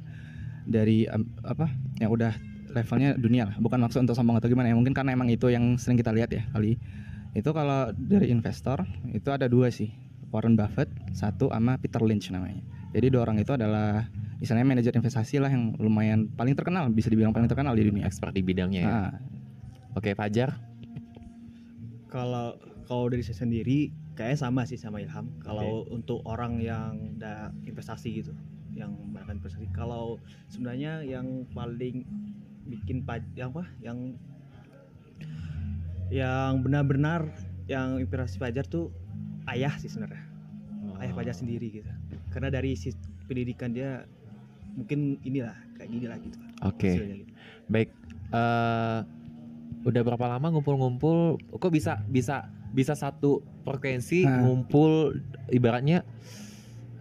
dari 0.65 1.05
em, 1.09 1.25
apa 1.45 1.69
yang 2.01 2.11
udah 2.13 2.33
levelnya 2.71 3.15
dunia 3.19 3.51
lah. 3.51 3.55
Bukan 3.59 3.79
maksud 3.79 4.03
untuk 4.03 4.15
sombong 4.15 4.39
atau 4.39 4.47
gimana 4.47 4.71
ya. 4.71 4.75
Mungkin 4.75 4.95
karena 4.95 5.13
emang 5.13 5.27
itu 5.29 5.51
yang 5.51 5.75
sering 5.77 5.99
kita 5.99 6.11
lihat 6.15 6.31
ya 6.31 6.47
kali. 6.55 6.79
Itu 7.31 7.55
kalau 7.55 7.91
dari 7.95 8.31
investor 8.31 8.83
itu 9.11 9.29
ada 9.31 9.47
dua 9.47 9.71
sih. 9.71 9.91
Warren 10.31 10.55
Buffett 10.55 10.87
satu 11.11 11.51
sama 11.51 11.75
Peter 11.75 11.99
Lynch 11.99 12.31
namanya. 12.31 12.63
Jadi 12.95 13.11
dua 13.11 13.27
orang 13.27 13.43
itu 13.43 13.51
adalah 13.51 14.07
misalnya 14.39 14.63
manajer 14.63 14.95
investasi 14.95 15.43
lah 15.43 15.51
yang 15.51 15.75
lumayan 15.75 16.31
paling 16.31 16.55
terkenal 16.55 16.87
bisa 16.87 17.11
dibilang 17.11 17.35
paling 17.35 17.51
terkenal 17.51 17.75
di 17.75 17.83
dunia. 17.83 18.07
Expert 18.07 18.31
di 18.31 18.39
bidangnya 18.39 18.81
ya. 18.81 18.87
Nah, 18.87 19.11
Oke 19.91 20.15
Fajar, 20.15 20.55
Kalau 22.07 22.55
kalau 22.87 23.11
dari 23.11 23.23
saya 23.23 23.43
sendiri 23.43 23.91
kayaknya 24.15 24.39
sama 24.39 24.63
sih 24.63 24.79
sama 24.79 25.03
Ilham. 25.03 25.27
Kalau 25.43 25.83
untuk 25.91 26.23
orang 26.23 26.63
yang 26.63 27.15
udah 27.19 27.51
investasi 27.67 28.23
gitu, 28.23 28.31
yang 28.71 28.95
melakukan 29.11 29.43
investasi. 29.43 29.67
Kalau 29.75 30.19
sebenarnya 30.47 31.03
yang 31.03 31.43
paling 31.51 32.07
bikin 32.71 33.03
paj 33.03 33.21
yang 33.35 33.51
apa? 33.51 33.67
Yang 33.83 33.97
yang 36.11 36.59
benar-benar 36.63 37.31
yang 37.67 37.99
inspirasi 37.99 38.35
Fajar 38.39 38.67
tuh 38.67 38.91
ayah 39.47 39.71
sih 39.79 39.87
sebenarnya. 39.87 40.23
Ayah 40.99 41.13
Fajar 41.15 41.35
sendiri 41.35 41.71
gitu. 41.71 41.91
Karena 42.31 42.51
dari 42.51 42.75
si 42.75 42.91
pendidikan 43.27 43.71
dia 43.71 44.03
mungkin 44.75 45.19
inilah 45.27 45.55
kayak 45.79 45.89
gini 45.91 46.05
lah 46.07 46.17
gitu. 46.19 46.37
Oke, 46.61 46.89
hasilnya 46.95 47.15
gitu. 47.25 47.31
baik. 47.71 47.89
Eh, 48.31 48.99
udah 49.81 50.01
berapa 50.05 50.25
lama 50.37 50.47
ngumpul-ngumpul? 50.53 51.39
Kok 51.57 51.71
bisa 51.73 51.99
bisa 52.07 52.47
bisa 52.71 52.95
satu 52.95 53.43
frekuensi 53.67 54.23
Nah. 54.23 54.47
ngumpul 54.47 55.19
ibaratnya 55.51 56.07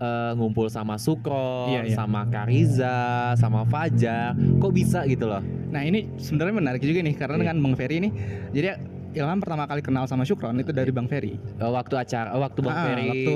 eh, 0.01 0.33
ngumpul 0.33 0.67
sama 0.67 0.97
Sukro, 0.97 1.69
Iya, 1.69 1.85
iya. 1.85 1.95
sama 1.95 2.25
Kariza, 2.25 2.99
sama 3.37 3.63
Fajar. 3.63 4.33
Kok 4.33 4.73
bisa 4.73 5.05
gitu 5.05 5.29
loh? 5.29 5.45
Nah 5.69 5.85
ini 5.85 6.09
sebenarnya 6.17 6.55
menarik 6.57 6.81
juga 6.81 6.99
nih 6.99 7.15
karena 7.15 7.37
Iya. 7.37 7.43
dengan 7.45 7.57
Bang 7.61 7.75
Ferry 7.77 8.01
ini 8.01 8.11
jadi 8.51 8.81
Ilham 9.11 9.39
pertama 9.39 9.67
kali 9.67 9.83
kenal 9.83 10.07
sama 10.07 10.23
Syukron 10.23 10.55
itu 10.57 10.71
dari 10.71 10.89
Bang 10.89 11.05
Ferry. 11.05 11.35
Eh, 11.35 11.67
waktu 11.67 11.95
acara, 11.95 12.31
eh, 12.31 12.39
waktu 12.39 12.59
Bang 12.61 12.73
Ah, 12.73 12.85
Ferry 12.87 13.07
waktu 13.07 13.35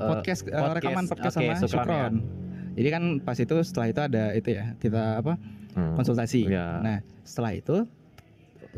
podcast, 0.00 0.40
eh, 0.42 0.54
podcast, 0.54 0.76
rekaman 0.78 1.04
podcast 1.04 1.34
oke, 1.34 1.42
sama 1.42 1.52
Syukron 1.56 1.68
Syukron. 1.68 2.14
Jadi 2.72 2.88
kan 2.88 3.02
pas 3.20 3.36
itu 3.36 3.56
setelah 3.60 3.86
itu 3.88 4.00
ada 4.00 4.24
itu 4.32 4.48
ya 4.50 4.64
kita 4.76 5.02
apa 5.18 5.34
Hmm. 5.74 5.92
konsultasi. 5.94 6.46
Iya. 6.46 6.78
Nah 6.78 6.96
setelah 7.22 7.52
itu 7.52 7.76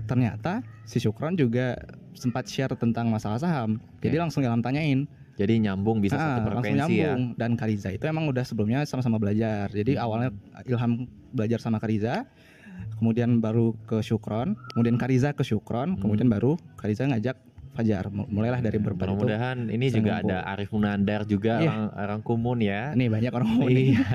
ternyata 0.05 0.63
si 0.85 0.99
Syukron 0.99 1.35
juga 1.35 1.75
sempat 2.15 2.47
share 2.47 2.75
tentang 2.75 3.07
masalah 3.09 3.37
saham. 3.37 3.79
Jadi 4.01 4.17
Oke. 4.17 4.23
langsung 4.23 4.43
Ilham 4.43 4.59
tanyain. 4.59 5.07
Jadi 5.39 5.55
nyambung 5.63 6.03
bisa 6.03 6.15
Ah, 6.15 6.21
satu 6.35 6.51
langsung 6.51 6.67
frekuensi 6.67 6.75
ya. 6.93 7.15
nyambung. 7.15 7.23
Dan 7.39 7.51
Kariza 7.55 7.89
itu 7.89 8.05
emang 8.05 8.27
udah 8.27 8.43
sebelumnya 8.43 8.83
sama-sama 8.83 9.17
belajar. 9.17 9.71
Jadi 9.71 9.95
Hmm. 9.95 10.03
awalnya 10.03 10.31
Ilham 10.65 10.93
belajar 11.31 11.59
sama 11.59 11.79
Kariza, 11.79 12.27
kemudian 12.97 13.39
baru 13.39 13.79
ke 13.85 14.01
Syukron, 14.01 14.59
kemudian 14.73 14.99
Kariza 14.99 15.31
ke 15.31 15.43
Syukron, 15.43 15.95
Hmm. 15.95 16.01
kemudian 16.01 16.27
baru 16.27 16.59
Kariza 16.75 17.07
ngajak 17.07 17.39
Fajar. 17.71 18.11
Mu- 18.11 18.27
Mulailah 18.27 18.59
dari 18.59 18.75
berempat 18.77 19.07
itu. 19.07 19.15
Mudah-mudahan 19.15 19.71
ini 19.71 19.87
juga 19.87 20.19
ada 20.19 20.43
Arif 20.49 20.75
Munandar 20.75 21.23
juga 21.23 21.63
Iya. 21.63 21.71
orang, 21.71 21.83
orang 21.95 22.21
Kumun 22.21 22.59
ya. 22.59 22.91
Nih 22.91 23.07
banyak 23.07 23.31
orang 23.31 23.49
nih. 23.63 23.95
Iya. 23.95 24.07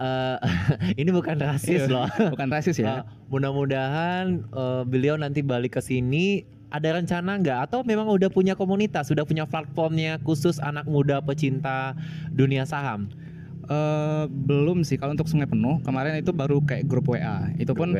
Eh, 0.00 0.36
ini 0.96 1.10
bukan 1.12 1.36
rasis 1.36 1.84
Iya. 1.84 1.92
loh. 1.92 2.08
Bukan 2.08 2.48
rasis 2.48 2.72
Eh, 2.74 2.88
ya. 2.88 3.04
mudah-mudahan 3.28 4.24
eh, 4.42 4.82
beliau 4.84 5.14
nanti 5.14 5.44
balik 5.44 5.76
ke 5.76 5.82
sini 5.82 6.48
ada 6.72 6.88
rencana 6.96 7.36
nggak 7.36 7.58
atau 7.68 7.84
memang 7.84 8.08
udah 8.08 8.32
punya 8.32 8.56
komunitas, 8.56 9.12
sudah 9.12 9.28
punya 9.28 9.44
platformnya 9.44 10.16
khusus 10.24 10.56
anak 10.56 10.88
muda 10.88 11.20
pecinta 11.20 11.92
dunia 12.32 12.64
saham. 12.64 13.12
Eh, 13.62 14.24
belum 14.26 14.82
sih 14.82 14.98
kalau 14.98 15.14
untuk 15.14 15.30
Sungai 15.30 15.46
Penuh 15.46 15.78
kemarin 15.86 16.18
itu 16.18 16.34
baru 16.34 16.58
kayak 16.64 16.88
grup 16.88 17.12
WA. 17.12 17.52
Itu 17.60 17.76
pun 17.78 17.94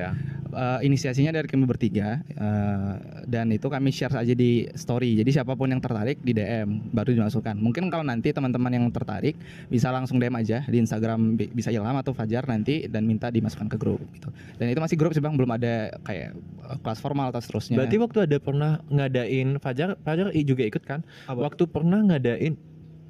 eh, 0.52 0.80
inisiasinya 0.82 1.32
dari 1.32 1.44
kami 1.44 1.64
bertiga 1.64 2.20
eh, 2.22 2.92
dan 3.24 3.48
itu 3.48 3.66
kami 3.66 3.88
share 3.88 4.12
aja 4.14 4.30
di 4.30 4.68
story. 4.72 5.16
Jadi 5.16 5.30
siapa 5.32 5.52
pun 5.52 5.66
yang 5.66 5.80
tertarik 5.80 6.20
di 6.20 6.32
DM 6.32 6.92
baru 6.92 7.12
dimasukkan. 7.12 7.56
Mungkin 7.56 7.88
kalau 7.88 8.04
nanti 8.04 8.30
teman-teman 8.30 8.70
yang 8.70 8.84
tertarik 8.88 9.34
bisa 9.66 9.88
langsung 9.88 10.16
DM 10.16 10.36
aja 10.36 10.62
di 10.64 10.78
Instagram 10.78 11.34
bi- 11.34 11.48
bisa 11.48 11.68
Ilham 11.68 11.96
atau 11.96 12.12
Fajar 12.12 12.44
nanti 12.44 12.84
dan 12.86 13.04
minta 13.04 13.28
dimasukkan 13.28 13.66
ke 13.66 13.76
grup 13.76 14.00
gitu. 14.12 14.28
Dan 14.56 14.68
itu 14.68 14.78
masih 14.78 14.96
grup 14.96 15.12
sih 15.12 15.20
Bang, 15.20 15.34
belum 15.34 15.50
ada 15.50 15.96
kayak 16.04 16.36
eh, 16.36 16.78
kelas 16.80 16.98
formal 16.98 17.32
atau 17.32 17.40
seterusnya. 17.40 17.80
Berarti 17.80 17.96
waktu 17.96 18.18
ada 18.24 18.36
pernah 18.36 18.72
ngadain 18.86 19.56
Fajar, 19.58 19.96
Fajar 20.00 20.30
i- 20.30 20.44
juga 20.44 20.62
ikut 20.62 20.84
kan? 20.84 21.00
Apa? 21.26 21.48
Waktu 21.48 21.64
pernah 21.66 22.04
ngadain, 22.04 22.54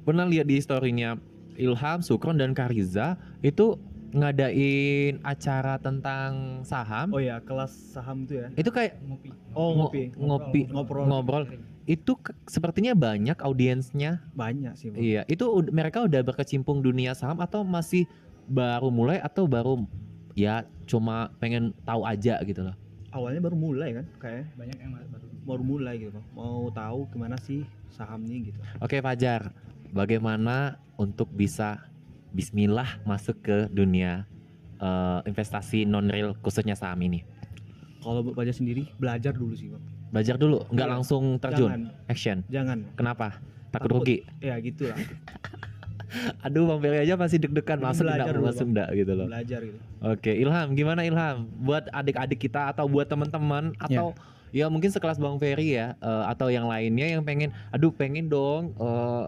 pernah 0.01 0.23
lihat 0.23 0.47
di 0.47 0.57
storynya 0.57 1.19
Ilham, 1.53 2.01
Sukron 2.01 2.41
dan 2.41 2.57
Kariza 2.57 3.13
itu 3.39 3.77
ngadain 4.13 5.19
acara 5.21 5.75
tentang 5.77 6.61
saham. 6.61 7.09
Oh 7.09 7.17
ya, 7.17 7.41
kelas 7.41 7.73
saham 7.91 8.23
itu 8.23 8.37
ya. 8.37 8.47
Itu 8.53 8.69
kayak 8.69 9.01
Oh, 9.53 9.73
Ngo- 9.73 9.89
ngopi. 9.89 10.01
ngopi, 10.15 10.61
Ngobrol. 10.69 11.05
ngobrol. 11.05 11.43
itu 11.83 12.15
ke- 12.15 12.31
sepertinya 12.47 12.95
banyak 12.95 13.35
audiensnya. 13.35 14.23
Banyak 14.31 14.79
sih, 14.79 14.87
Bang. 14.87 15.03
Iya, 15.03 15.27
itu 15.27 15.43
mereka 15.67 15.99
udah 15.99 16.23
berkecimpung 16.23 16.79
dunia 16.79 17.11
saham 17.11 17.37
atau 17.37 17.67
masih 17.67 18.07
baru 18.45 18.87
mulai 18.87 19.19
atau 19.19 19.43
baru 19.45 19.83
ya 20.31 20.63
cuma 20.83 21.35
pengen 21.37 21.75
tahu 21.83 22.07
aja 22.07 22.39
gitu 22.41 22.63
loh. 22.63 22.75
Awalnya 23.11 23.43
baru 23.43 23.57
mulai 23.59 23.89
kan, 23.93 24.05
kayak 24.15 24.47
banyak 24.55 24.77
yang 24.79 24.91
baru 24.95 25.27
baru 25.43 25.63
mulai 25.67 25.93
gitu, 25.99 26.15
Bang. 26.15 26.25
Mau 26.31 26.71
tahu 26.71 27.03
gimana 27.11 27.35
sih 27.37 27.67
sahamnya 27.91 28.37
gitu. 28.39 28.59
Oke 28.79 29.03
Fajar, 29.03 29.51
bagaimana 29.91 30.79
untuk 30.95 31.27
bisa 31.29 31.83
Bismillah 32.33 32.97
masuk 33.05 33.37
ke 33.39 33.57
dunia 33.69 34.25
eh, 34.77 35.19
investasi 35.23 35.85
non 35.85 36.09
real 36.09 36.33
khususnya 36.35 36.73
saham 36.73 36.99
ini? 36.99 37.21
Kalau 38.01 38.19
buat 38.19 38.35
Fajar 38.35 38.51
sendiri 38.51 38.89
belajar 38.97 39.31
dulu 39.31 39.53
sih, 39.53 39.69
Bang. 39.69 39.79
Belajar 40.09 40.35
dulu, 40.35 40.65
nggak 40.67 40.87
Iya. 40.89 40.93
langsung 40.93 41.23
terjun, 41.39 41.69
Jangan, 41.69 41.81
action. 42.05 42.37
jangan. 42.45 42.77
Kenapa? 42.93 43.39
Takut 43.69 43.89
Takut. 43.89 44.01
rugi? 44.01 44.17
Ya 44.37 44.57
gitulah, 44.59 44.97
Aduh 46.45 46.69
Bang 46.69 46.77
Ferry 46.77 47.01
aja 47.01 47.15
masih 47.15 47.37
deg-degan 47.39 47.81
masuk 47.81 48.05
enggak 48.05 48.37
masuk 48.37 48.67
enggak 48.67 48.89
gitu 48.93 49.13
loh. 49.13 49.25
belajar 49.25 49.59
gitu. 49.61 49.79
Oke, 49.99 50.29
Ilham, 50.31 50.67
gimana 50.73 51.01
Ilham? 51.01 51.49
Buat 51.57 51.89
adik-adik 51.89 52.37
kita 52.39 52.69
atau 52.69 52.85
buat 52.85 53.09
teman-teman 53.09 53.73
atau 53.79 54.13
ya 54.51 54.69
mungkin 54.69 54.89
sekelas 54.89 55.17
Bang 55.17 55.41
Ferry 55.41 55.73
ya 55.73 55.97
eh, 55.97 56.23
atau 56.29 56.49
yang 56.49 56.65
lainnya 56.65 57.09
yang 57.09 57.25
pengen 57.25 57.49
aduh 57.69 57.89
pengen 57.89 58.29
dong 58.29 58.73
eh, 58.75 59.25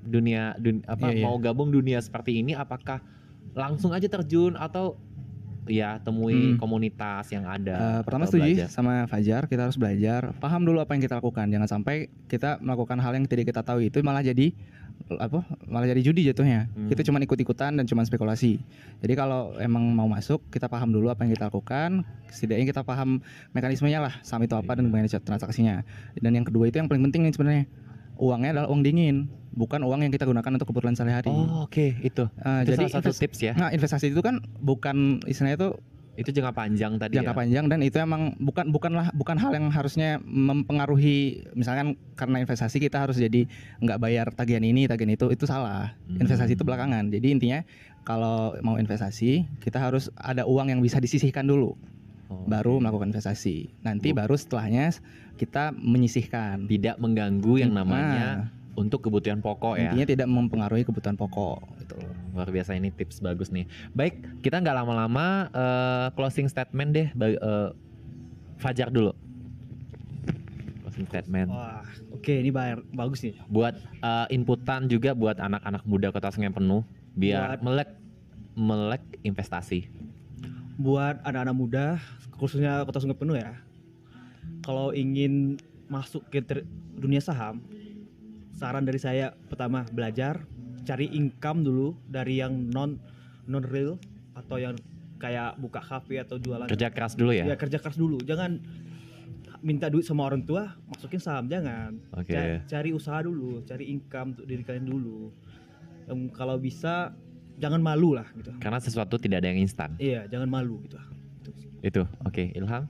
dunia 0.00 0.54
dun- 0.56 0.84
apa 0.84 1.08
Iya, 1.08 1.16
iya. 1.18 1.24
mau 1.24 1.36
gabung 1.36 1.68
dunia 1.68 1.98
seperti 1.98 2.38
ini 2.38 2.52
apakah 2.52 3.02
langsung 3.52 3.90
aja 3.90 4.06
terjun 4.06 4.54
atau 4.54 4.94
ya 5.66 6.00
temui 6.00 6.56
Hmm. 6.56 6.58
komunitas 6.58 7.28
yang 7.28 7.44
ada? 7.44 8.00
Eh, 8.00 8.00
pertama 8.00 8.24
setuju 8.24 8.56
belajar? 8.56 8.68
sama 8.68 9.04
Fajar, 9.04 9.44
kita 9.46 9.68
harus 9.68 9.76
belajar, 9.76 10.32
paham 10.36 10.64
dulu 10.64 10.80
apa 10.80 10.96
yang 10.96 11.04
kita 11.04 11.20
lakukan. 11.20 11.44
Jangan 11.44 11.68
sampai 11.68 11.96
kita 12.24 12.56
melakukan 12.58 12.96
hal 12.96 13.12
yang 13.12 13.28
tidak 13.28 13.44
kita 13.46 13.60
tahu 13.60 13.84
itu 13.84 14.00
malah 14.00 14.24
jadi 14.24 14.56
apa? 15.14 15.44
Malah 15.64 15.86
jadi 15.86 16.00
judi 16.02 16.24
jatuhnya. 16.24 16.72
Hmm. 16.72 16.88
Kita 16.88 17.04
cuma 17.04 17.20
ikut-ikutan 17.20 17.76
dan 17.76 17.84
cuma 17.84 18.00
spekulasi. 18.02 18.58
Jadi 18.98 19.12
kalau 19.12 19.54
emang 19.58 19.92
mau 19.92 20.08
masuk, 20.08 20.42
kita 20.48 20.66
paham 20.66 20.88
dulu 20.88 21.12
apa 21.12 21.22
yang 21.22 21.36
kita 21.36 21.52
lakukan. 21.52 22.02
Setidaknya 22.28 22.66
kita 22.66 22.82
paham 22.82 23.20
mekanismenya 23.52 24.00
lah, 24.00 24.14
saham 24.24 24.42
itu 24.42 24.56
apa 24.56 24.72
dan 24.72 24.88
bagaimana 24.88 25.06
transaksinya. 25.12 25.84
Dan 26.16 26.32
yang 26.32 26.42
kedua 26.42 26.66
itu 26.66 26.80
yang 26.80 26.88
paling 26.88 27.04
penting 27.04 27.28
nih 27.28 27.32
sebenarnya. 27.32 27.64
Uangnya 28.18 28.50
adalah 28.52 28.68
uang 28.68 28.82
dingin, 28.82 29.16
bukan 29.52 29.80
uang 29.80 30.02
yang 30.02 30.10
kita 30.10 30.22
gunakan 30.22 30.50
untuk 30.52 30.68
kebutuhan 30.68 30.92
sehari-hari. 30.92 31.30
Oh, 31.30 31.64
oke, 31.64 31.96
itu. 31.98 32.24
Eh, 32.36 32.60
Itu 32.62 32.74
jadi 32.74 32.84
salah 32.84 32.94
satu 32.98 33.10
tips 33.12 33.38
ya. 33.40 33.52
Nah, 33.54 33.70
investasi 33.70 34.10
itu 34.10 34.18
kan 34.18 34.38
bukan 34.58 35.22
istilahnya 35.24 35.56
itu 35.56 35.70
Itu 36.18 36.34
jangka 36.34 36.50
panjang 36.50 36.98
tadi 36.98 37.14
jangka 37.14 37.30
ya. 37.30 37.38
panjang 37.38 37.64
dan 37.70 37.78
itu 37.78 37.94
emang 37.94 38.34
bukan 38.36 38.74
bukanlah 38.74 39.14
bukan 39.14 39.38
hal 39.38 39.54
yang 39.54 39.70
harusnya 39.70 40.18
mempengaruhi 40.18 41.46
misalkan 41.54 41.94
karena 42.12 42.42
investasi 42.42 42.82
kita 42.82 42.98
harus 42.98 43.14
jadi 43.16 43.46
nggak 43.78 43.98
bayar 43.98 44.26
tagihan 44.28 44.60
ini 44.60 44.84
tagihan 44.84 45.14
itu 45.14 45.30
itu 45.30 45.46
salah 45.46 45.94
Hmm. 46.10 46.18
investasi 46.18 46.58
itu 46.58 46.66
belakangan 46.66 47.06
jadi 47.08 47.26
intinya 47.30 47.60
kalau 48.02 48.58
mau 48.60 48.74
investasi 48.76 49.46
kita 49.60 49.78
harus 49.78 50.10
ada 50.16 50.42
uang 50.42 50.74
yang 50.74 50.80
bisa 50.80 50.98
disisihkan 50.98 51.46
dulu 51.46 51.78
Oh, 52.28 52.44
baru 52.44 52.76
melakukan 52.76 53.08
investasi 53.08 53.72
nanti 53.80 54.12
Bu- 54.12 54.20
baru 54.20 54.36
setelahnya 54.36 54.92
kita 55.34 55.72
menyisihkan 55.72 56.68
tidak 56.68 57.00
mengganggu 57.00 57.56
yang 57.58 57.72
namanya 57.72 58.44
Nah, 58.44 58.52
untuk 58.76 59.00
kebutuhan 59.00 59.40
pokok 59.40 59.74
ya. 59.74 59.88
intinya 59.88 60.06
tidak 60.06 60.28
mempengaruhi 60.28 60.84
kebutuhan 60.84 61.16
pokok 61.16 61.64
gitu 61.80 61.96
Luar 62.30 62.46
biasa 62.46 62.76
ini 62.76 62.92
tips 62.92 63.18
bagus 63.18 63.48
nih. 63.48 63.64
Baik, 63.90 64.22
kita 64.38 64.60
nggak 64.60 64.76
lama-lama 64.76 65.48
eh, 65.50 66.06
closing 66.12 66.46
statement 66.46 66.90
deh, 66.92 67.08
eh, 67.10 67.68
Fajar 68.56 68.92
dulu. 68.92 69.10
Closing 70.82 71.06
statement. 71.08 71.48
Wah, 71.48 71.82
oke 72.10 72.30
ini 72.30 72.50
bayar 72.50 72.84
bagus 72.90 73.22
nih. 73.22 73.34
Buat 73.46 73.74
eh, 73.98 74.26
inputan 74.30 74.84
juga 74.84 75.12
buat 75.12 75.34
anak-anak 75.34 75.82
muda 75.82 76.08
Kota 76.10 76.28
Sungai 76.28 76.52
Penuh, 76.52 76.84
biar 77.12 77.56
Buat- 77.56 77.62
melek 77.64 77.90
melek 78.52 79.02
investasi. 79.22 79.88
Buat 80.78 81.26
anak-anak 81.26 81.56
muda, 81.58 81.86
khususnya 82.38 82.86
Kota 82.86 83.02
Sungai 83.02 83.18
Penuh 83.18 83.34
ya. 83.34 83.58
Kalau 84.62 84.94
ingin 84.94 85.58
masuk 85.90 86.22
ke 86.30 86.38
dunia 86.94 87.18
saham, 87.18 87.58
saran 88.54 88.86
dari 88.86 89.02
saya 89.02 89.34
pertama 89.50 89.82
belajar, 89.90 90.46
cari 90.86 91.10
income 91.10 91.66
dulu 91.66 91.98
dari 92.06 92.38
yang 92.38 92.70
non 92.70 93.02
non 93.48 93.64
real 93.66 93.98
atau 94.38 94.60
yang 94.60 94.78
kayak 95.18 95.58
buka 95.58 95.82
kafe 95.82 96.22
atau 96.22 96.38
jualan. 96.38 96.70
Kerja 96.70 96.94
keras 96.94 97.18
dulu 97.18 97.34
ya. 97.34 97.44
Ya 97.50 97.56
kerja 97.58 97.82
keras 97.82 97.98
dulu, 97.98 98.22
jangan 98.22 98.62
minta 99.58 99.90
duit 99.90 100.06
sama 100.06 100.22
orang 100.30 100.46
tua, 100.46 100.78
masukin 100.86 101.18
saham 101.18 101.50
jangan. 101.50 101.98
Oke. 102.14 102.30
Ca- 102.30 102.62
cari 102.70 102.94
usaha 102.94 103.18
dulu, 103.26 103.66
cari 103.66 103.90
income 103.90 104.38
untuk 104.38 104.46
diri 104.46 104.62
kalian 104.62 104.86
dulu. 104.86 105.34
Kalau 106.32 106.56
bisa 106.56 107.12
jangan 107.58 107.82
malu 107.82 108.14
lah 108.14 108.26
gitu. 108.38 108.54
Karena 108.62 108.78
sesuatu 108.78 109.18
tidak 109.18 109.44
ada 109.44 109.48
yang 109.50 109.60
instan. 109.62 109.98
Iya, 109.98 110.30
jangan 110.30 110.48
malu 110.48 110.80
gitu. 110.86 110.98
Itu. 111.42 111.50
Itu. 111.82 112.02
Oke, 112.24 112.54
Ilham. 112.54 112.86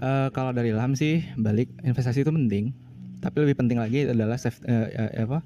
Eh, 0.00 0.28
kalau 0.32 0.50
dari 0.56 0.72
Ilham 0.72 0.96
sih 0.96 1.20
balik 1.36 1.68
investasi 1.84 2.24
itu 2.24 2.32
penting, 2.32 2.72
tapi 3.20 3.44
lebih 3.44 3.60
penting 3.60 3.78
lagi 3.78 4.08
adalah 4.08 4.40
eh, 4.40 4.88
eh, 4.96 5.24
apa 5.28 5.44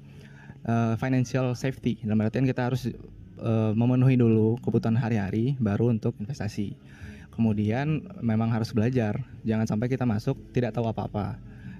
eh, 0.65 0.93
financial 0.97 1.53
safety. 1.53 1.99
Dalam 2.01 2.23
artian 2.23 2.47
kita 2.47 2.71
harus 2.71 2.87
eh, 2.89 3.71
memenuhi 3.75 4.15
dulu 4.15 4.57
kebutuhan 4.63 4.95
hari-hari 4.97 5.59
baru 5.59 5.91
untuk 5.93 6.15
investasi. 6.17 6.73
Kemudian 7.37 8.01
memang 8.25 8.49
harus 8.49 8.73
belajar, 8.73 9.21
jangan 9.45 9.69
sampai 9.69 9.93
kita 9.93 10.09
masuk 10.09 10.33
tidak 10.57 10.73
tahu 10.73 10.89
apa-apa. 10.89 11.37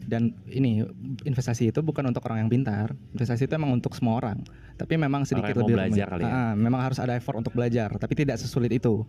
Dan 0.07 0.31
ini 0.47 0.87
investasi 1.27 1.75
itu 1.75 1.83
bukan 1.83 2.07
untuk 2.07 2.23
orang 2.31 2.47
yang 2.47 2.51
pintar, 2.51 2.95
investasi 3.11 3.45
itu 3.45 3.53
emang 3.59 3.75
untuk 3.75 3.91
semua 3.91 4.23
orang. 4.23 4.39
Tapi 4.79 4.95
memang 4.95 5.27
sedikit 5.27 5.51
mau 5.59 5.67
lebih 5.67 5.75
belajar 5.75 6.07
kali 6.15 6.23
ya. 6.23 6.31
Ah, 6.31 6.53
memang 6.55 6.79
harus 6.79 6.97
ada 7.03 7.19
effort 7.19 7.35
untuk 7.35 7.51
belajar, 7.51 7.91
tapi 7.99 8.15
tidak 8.15 8.39
sesulit 8.39 8.71
itu, 8.71 9.03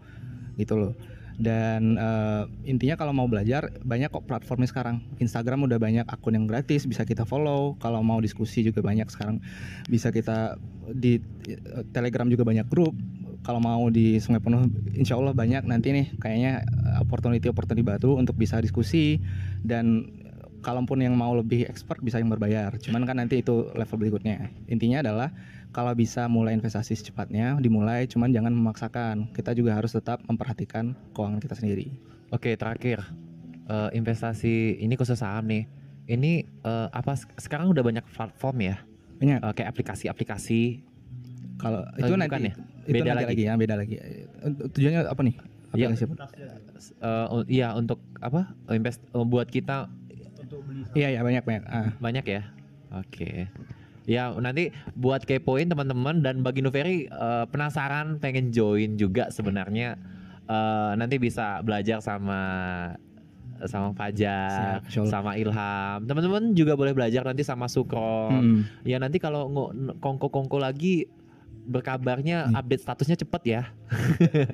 gitu 0.59 0.75
loh. 0.75 0.93
Dan 1.39 1.95
eh, 1.95 2.45
intinya 2.67 2.99
kalau 2.99 3.15
mau 3.15 3.31
belajar 3.31 3.71
banyak 3.87 4.11
kok 4.11 4.27
platformnya 4.27 4.67
sekarang. 4.67 5.07
Instagram 5.23 5.71
udah 5.71 5.79
banyak 5.79 6.05
akun 6.11 6.35
yang 6.35 6.51
gratis 6.51 6.83
bisa 6.83 7.07
kita 7.07 7.23
follow. 7.23 7.79
Kalau 7.79 8.03
mau 8.03 8.19
diskusi 8.19 8.67
juga 8.67 8.83
banyak 8.83 9.07
sekarang. 9.07 9.39
Bisa 9.87 10.11
kita 10.11 10.59
di 10.91 11.23
eh, 11.47 11.87
Telegram 11.95 12.27
juga 12.27 12.43
banyak 12.43 12.67
grup. 12.67 12.91
Kalau 13.47 13.63
mau 13.63 13.87
di 13.87 14.19
Sungai 14.19 14.43
Penuh 14.43 14.67
Insya 14.99 15.15
Allah 15.15 15.31
banyak. 15.31 15.63
Nanti 15.63 15.95
nih 15.95 16.07
kayaknya 16.19 16.67
opportunity 16.99 17.47
opportunity 17.47 17.87
baru 17.87 18.19
untuk 18.19 18.35
bisa 18.35 18.59
diskusi. 18.59 19.23
Dan 19.63 20.11
eh, 20.19 20.28
kalaupun 20.59 20.99
yang 20.99 21.15
mau 21.15 21.33
lebih 21.33 21.65
expert 21.65 21.99
bisa 21.99 22.17
yang 22.17 22.29
berbayar 22.29 22.75
cuman 22.77 23.03
kan 23.03 23.17
nanti 23.17 23.39
itu 23.39 23.71
level 23.73 23.97
berikutnya 23.97 24.37
intinya 24.67 25.01
adalah 25.01 25.29
kalau 25.69 25.93
bisa 25.93 26.27
mulai 26.27 26.53
investasi 26.53 26.95
secepatnya 26.95 27.57
dimulai 27.57 28.05
cuman 28.05 28.29
jangan 28.29 28.51
memaksakan 28.51 29.31
kita 29.31 29.53
juga 29.53 29.75
harus 29.75 29.93
tetap 29.93 30.21
memperhatikan 30.25 30.93
keuangan 31.13 31.39
kita 31.39 31.55
sendiri 31.55 31.95
Oke, 32.29 32.53
terakhir. 32.55 33.01
Eh, 33.65 33.91
investasi 33.95 34.77
ini 34.79 34.93
khusus 34.95 35.17
saham 35.17 35.49
nih. 35.49 35.65
Ini 36.07 36.33
eh, 36.45 36.89
apa 36.91 37.17
sek- 37.17 37.41
sekarang 37.41 37.73
udah 37.73 37.81
banyak 37.81 38.05
platform 38.07 38.61
ya? 38.63 38.77
Banyak. 39.17 39.41
Eh, 39.41 39.53
kayak 39.57 39.73
aplikasi-aplikasi 39.73 40.85
kalau 41.57 41.89
itu 41.97 42.05
bukan 42.07 42.21
nanti 42.21 42.37
ya? 42.43 42.55
itu 42.85 42.93
Beda 42.95 43.11
nanti 43.11 43.17
lagi. 43.19 43.33
lagi. 43.33 43.43
ya 43.43 43.55
beda 43.57 43.75
lagi 43.75 43.95
tujuannya 44.71 45.01
apa 45.05 45.21
nih 45.23 45.35
Iya. 45.69 45.87
aplikasi 45.89 46.03
apa? 46.05 46.15
eh 47.01 47.27
u- 47.29 47.49
iya 47.49 47.69
untuk 47.73 47.97
apa 48.19 48.41
invest 48.69 49.01
eh, 49.03 49.25
buat 49.25 49.49
kita 49.49 49.89
Untuk 50.49 50.65
beli 50.65 50.81
iya 50.97 51.09
iya 51.13 51.21
banyak 51.21 51.45
banyak. 51.45 51.65
Ah. 51.69 51.93
Banyak 52.01 52.25
ya? 52.25 52.43
Oke. 52.97 53.53
Ya 54.09 54.33
nanti 54.33 54.73
buat 54.97 55.29
kepoin 55.29 55.69
teman-teman 55.69 56.25
dan 56.25 56.41
bagi 56.41 56.65
Noveri 56.65 57.05
eh, 57.05 57.45
penasaran 57.53 58.17
pengen 58.17 58.49
join 58.49 58.97
juga 58.97 59.29
sebenarnya 59.29 60.01
eh, 60.49 60.91
nanti 60.97 61.21
bisa 61.21 61.61
belajar 61.61 62.01
sama 62.01 62.41
sama 63.67 63.91
Fajar 63.93 64.81
Siap, 64.87 65.11
sama 65.11 65.35
Ilham. 65.35 66.07
Teman-teman 66.07 66.55
juga 66.55 66.79
boleh 66.79 66.95
belajar 66.95 67.27
nanti 67.27 67.43
sama 67.43 67.67
Sukron. 67.67 68.33
Mm-mm. 68.33 68.87
ya 68.87 69.03
nanti 69.03 69.19
kalau 69.19 69.51
kongko-kongko 69.99 70.63
lagi 70.63 71.11
berkabarnya 71.69 72.39
Hmm. 72.41 72.57
update 72.57 72.81
statusnya 72.81 73.17
cepet 73.17 73.43
ya 73.45 73.63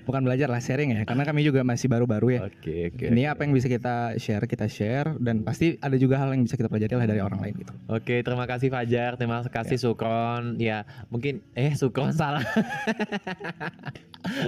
bukan 0.03 0.20
belajar 0.20 0.46
lah 0.46 0.59
sharing 0.59 0.90
ya 0.90 1.00
karena 1.05 1.22
kami 1.22 1.40
juga 1.40 1.62
masih 1.62 1.87
baru-baru 1.87 2.27
ya 2.33 2.40
oke 2.44 2.74
oke 2.90 3.05
ini 3.07 3.22
apa 3.24 3.40
yang 3.40 3.53
bisa 3.53 3.66
kita 3.66 3.94
share 4.16 4.44
kita 4.44 4.66
share 4.66 5.14
dan 5.16 5.40
pasti 5.40 5.79
ada 5.79 5.94
juga 5.94 6.16
hal 6.16 6.31
yang 6.31 6.42
bisa 6.42 6.55
kita 6.55 6.66
pelajari 6.66 6.94
lah 6.96 7.07
dari 7.07 7.20
orang 7.20 7.38
lain 7.38 7.55
gitu 7.57 7.72
Oke, 7.87 8.20
terima 8.20 8.44
kasih 8.44 8.68
Fajar, 8.68 9.14
terima 9.14 9.44
kasih 9.44 9.77
Sukron. 9.77 10.57
Ya, 10.57 10.83
mungkin 11.07 11.44
eh 11.53 11.72
Sukron 11.72 12.11
salah. 12.16 12.42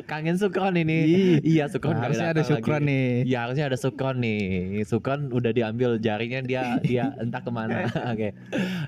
Kangen 0.06 0.34
Sukron 0.34 0.72
ini. 0.74 1.04
iya, 1.44 1.68
Sukron 1.68 1.94
nggak 1.94 2.08
harusnya 2.08 2.28
ada 2.32 2.42
syukron 2.42 2.80
lagi. 2.80 2.88
nih 2.88 3.06
Iya, 3.26 3.38
harusnya 3.44 3.64
ada 3.66 3.76
Sukron 3.76 4.16
nih. 4.18 4.42
Sukron 4.82 5.28
udah 5.30 5.52
diambil 5.52 6.00
jaringnya 6.00 6.40
dia 6.42 6.62
dia 6.80 7.04
entah 7.16 7.38
ke 7.38 7.50
mana. 7.50 7.84
Oke. 8.12 8.32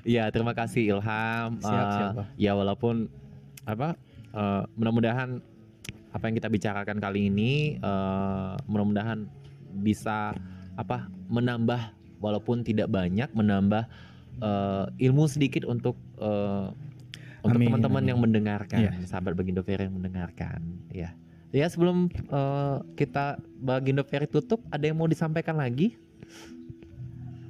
Iya, 0.03 0.27
terima 0.27 0.51
kasih 0.51 0.97
Ilham. 0.97 1.61
Siap, 1.61 1.87
siap, 1.93 2.11
Pak. 2.15 2.25
Ya 2.35 2.51
walaupun 2.51 3.05
apa? 3.69 3.93
eh, 4.33 4.63
mudah-mudahan 4.77 5.41
apa 6.09 6.23
yang 6.25 6.35
kita 6.41 6.49
bicarakan 6.49 6.97
kali 6.97 7.29
ini 7.29 7.77
eh, 7.77 8.53
mudah-mudahan 8.65 9.29
bisa 9.81 10.33
apa 10.73 11.09
menambah 11.29 11.93
walaupun 12.17 12.65
tidak 12.65 12.89
banyak 12.89 13.29
menambah 13.33 13.85
eh, 14.41 14.85
ilmu 15.09 15.25
sedikit 15.29 15.65
untuk 15.65 15.97
eh, 16.17 16.67
untuk 17.39 17.55
teman-teman 17.63 18.03
yang 18.03 18.19
mendengarkan, 18.19 18.79
Iya. 18.83 18.91
sahabat 19.07 19.31
Bagindo 19.31 19.63
Ferry 19.63 19.87
yang 19.87 19.95
mendengarkan, 19.95 20.59
ya. 20.91 21.15
Ya 21.55 21.65
sebelum 21.71 22.11
eh, 22.11 22.77
kita 22.99 23.39
Bagindo 23.63 24.03
Ferry 24.03 24.27
tutup, 24.27 24.59
ada 24.69 24.83
yang 24.83 24.99
mau 24.99 25.07
disampaikan 25.07 25.55
lagi? 25.55 25.95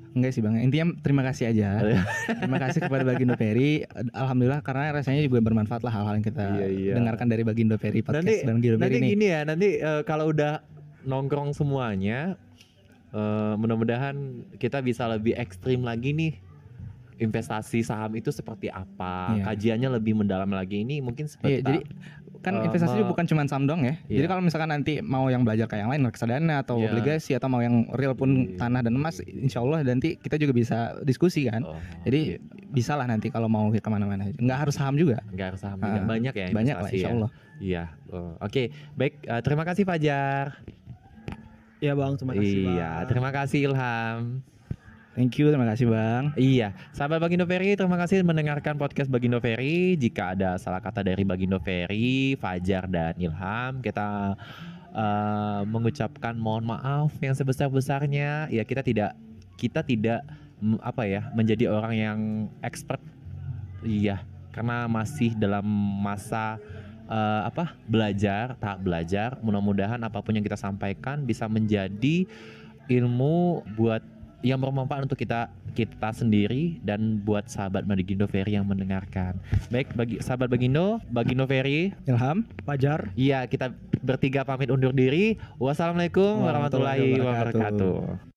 Enggak 0.09 0.31
sih 0.33 0.41
bang, 0.41 0.57
intinya 0.57 0.89
terima 0.99 1.21
kasih 1.21 1.53
aja. 1.53 1.85
terima 2.41 2.57
kasih 2.57 2.81
kepada 2.81 3.05
Bagindo 3.05 3.33
Ferry. 3.33 3.85
Alhamdulillah 4.09 4.59
karena 4.59 4.89
rasanya 4.91 5.21
juga 5.21 5.37
bermanfaat 5.39 5.81
lah 5.81 5.93
hal-hal 5.93 6.17
yang 6.17 6.25
kita 6.25 6.45
Iya, 6.57 6.67
iya. 6.67 6.93
dengarkan 6.97 7.27
dari 7.27 7.43
Bagindo 7.43 7.77
Ferry 7.77 8.01
podcast 8.01 8.25
Nanti- 8.25 8.41
Bagindo 8.41 8.75
nanti 8.75 8.85
Ferry 8.89 8.97
ini. 8.99 9.09
gini 9.13 9.25
ya, 9.27 9.41
nanti 9.43 9.69
eh, 9.77 10.01
kalau 10.03 10.33
udah 10.33 10.65
nongkrong 11.01 11.53
semuanya, 11.53 12.33
eh, 13.11 13.53
mudah-mudahan 13.55 14.17
kita 14.57 14.81
bisa 14.81 15.05
lebih 15.05 15.33
ekstrim 15.33 15.81
lagi 15.81 16.11
nih. 16.11 16.33
Investasi 17.19 17.83
saham 17.83 18.15
itu 18.15 18.31
seperti 18.31 18.71
apa? 18.71 19.35
Iya. 19.35 19.43
Kajiannya 19.45 19.89
lebih 19.93 20.15
mendalam 20.15 20.47
lagi 20.49 20.81
ini 20.81 21.03
mungkin 21.03 21.27
Iya, 21.27 21.33
seperti 21.35 21.53
jadi 21.61 21.79
kan 22.39 22.55
eh, 22.55 22.65
investasi 22.65 23.03
bukan 23.03 23.25
cuma 23.25 23.43
saham 23.43 23.63
dong 23.63 23.83
ya. 23.83 23.99
Jadi 24.05 24.15
Iya. 24.17 24.27
kalau 24.27 24.39
misalkan 24.39 24.69
nanti 24.69 24.99
mau 24.99 25.27
yang 25.27 25.43
belajar 25.43 25.67
kayak 25.67 25.83
yang 25.83 25.91
lain 25.91 26.03
reksadana 26.03 26.63
atau 26.63 26.79
Iya. 26.79 26.87
obligasi 26.87 27.31
atau 27.33 27.47
mau 27.47 27.59
yang 27.59 27.83
real 27.91 28.15
pun 28.15 28.31
Iya. 28.47 28.57
tanah 28.57 28.81
dan 28.81 28.93
emas, 28.93 29.19
insya 29.21 29.59
Allah 29.59 29.83
nanti 29.83 30.15
kita 30.15 30.35
juga 30.35 30.51
bisa 30.51 30.77
diskusi 31.03 31.45
kan. 31.45 31.61
Oh, 31.61 31.75
Jadi 32.07 32.39
bisa 32.69 32.95
lah 32.95 33.05
nanti 33.05 33.27
kalau 33.27 33.45
mau 33.45 33.67
ke 33.67 33.79
mana-mana. 33.85 34.31
Nggak 34.31 34.57
harus 34.57 34.75
saham 34.75 34.95
juga. 34.95 35.19
nggak 35.29 35.47
harus 35.51 35.59
saham 35.59 35.77
Ah, 35.79 35.87
juga. 35.91 36.07
banyak 36.07 36.33
ya 36.33 36.47
Banyak 36.49 36.75
lah 36.77 36.89
insya 36.89 37.03
ya. 37.03 37.13
Allah. 37.13 37.29
Iya. 37.59 37.83
oh, 38.09 38.31
Oke, 38.39 38.71
baik. 38.95 39.13
eh, 39.21 39.41
terima 39.43 39.63
kasih 39.63 39.83
Fajar. 39.83 40.63
Iya 41.79 41.95
bang, 41.95 42.11
terima 42.15 42.33
kasih 42.35 42.55
Iya, 42.55 42.89
bang. 42.93 43.07
terima 43.07 43.29
kasih 43.31 43.59
Ilham. 43.67 44.19
Thank 45.19 45.35
you, 45.35 45.51
terima 45.51 45.67
kasih 45.67 45.91
bang. 45.91 46.31
Iya, 46.39 46.71
sahabat 46.95 47.19
Bagindo 47.19 47.43
Ferry, 47.43 47.75
terima 47.75 47.99
kasih 47.99 48.23
mendengarkan 48.23 48.79
podcast 48.79 49.11
Bagindo 49.11 49.35
Ferry. 49.43 49.99
Jika 49.99 50.31
ada 50.31 50.55
salah 50.55 50.79
kata 50.79 51.03
dari 51.03 51.27
Bagindo 51.27 51.59
Ferry, 51.59 52.39
Fajar 52.39 52.87
dan 52.87 53.19
Ilham, 53.19 53.83
kita 53.83 54.39
eh, 54.95 55.61
mengucapkan 55.67 56.39
mohon 56.39 56.71
maaf 56.71 57.11
yang 57.19 57.35
sebesar-besarnya. 57.35 58.47
Ya 58.47 58.63
kita 58.63 58.79
tidak 58.79 59.19
kita 59.59 59.83
tidak 59.83 60.23
apa 60.79 61.03
ya 61.03 61.27
menjadi 61.35 61.67
orang 61.67 61.93
yang 61.99 62.19
expert. 62.63 63.03
Iya, 63.83 64.23
karena 64.55 64.87
masih 64.87 65.35
dalam 65.35 65.67
masa 65.99 66.63
eh, 67.11 67.41
apa 67.43 67.75
belajar, 67.91 68.55
tahap 68.55 68.87
belajar. 68.87 69.35
Mudah-mudahan 69.43 69.99
apa 69.99 70.23
pun 70.23 70.39
yang 70.39 70.47
kita 70.47 70.55
sampaikan 70.55 71.27
bisa 71.27 71.43
menjadi 71.51 72.23
ilmu 72.87 73.67
buat 73.75 74.18
yang 74.41 74.59
bermanfaat 74.59 75.07
untuk 75.09 75.19
kita 75.19 75.51
kita 75.75 76.09
sendiri 76.15 76.79
dan 76.83 77.19
buat 77.23 77.47
sahabat 77.51 77.83
Bagindo 77.85 78.25
Ferry 78.25 78.55
yang 78.55 78.67
mendengarkan. 78.67 79.35
Baik 79.69 79.91
bagi 79.95 80.19
sahabat 80.23 80.47
Bagindo, 80.47 80.99
Bagindo 81.11 81.45
Ferry, 81.45 81.91
Ilham. 82.07 82.47
Fajar. 82.63 83.11
iya 83.19 83.43
kita 83.45 83.73
bertiga 83.99 84.47
pamit 84.47 84.71
undur 84.71 84.95
diri. 84.95 85.35
Wassalamualaikum 85.59 86.43
warahmatullahi 86.43 87.19
Warahmatullahi 87.19 87.19
wabarakatuh. 87.19 87.93
wabarakatuh. 87.93 88.28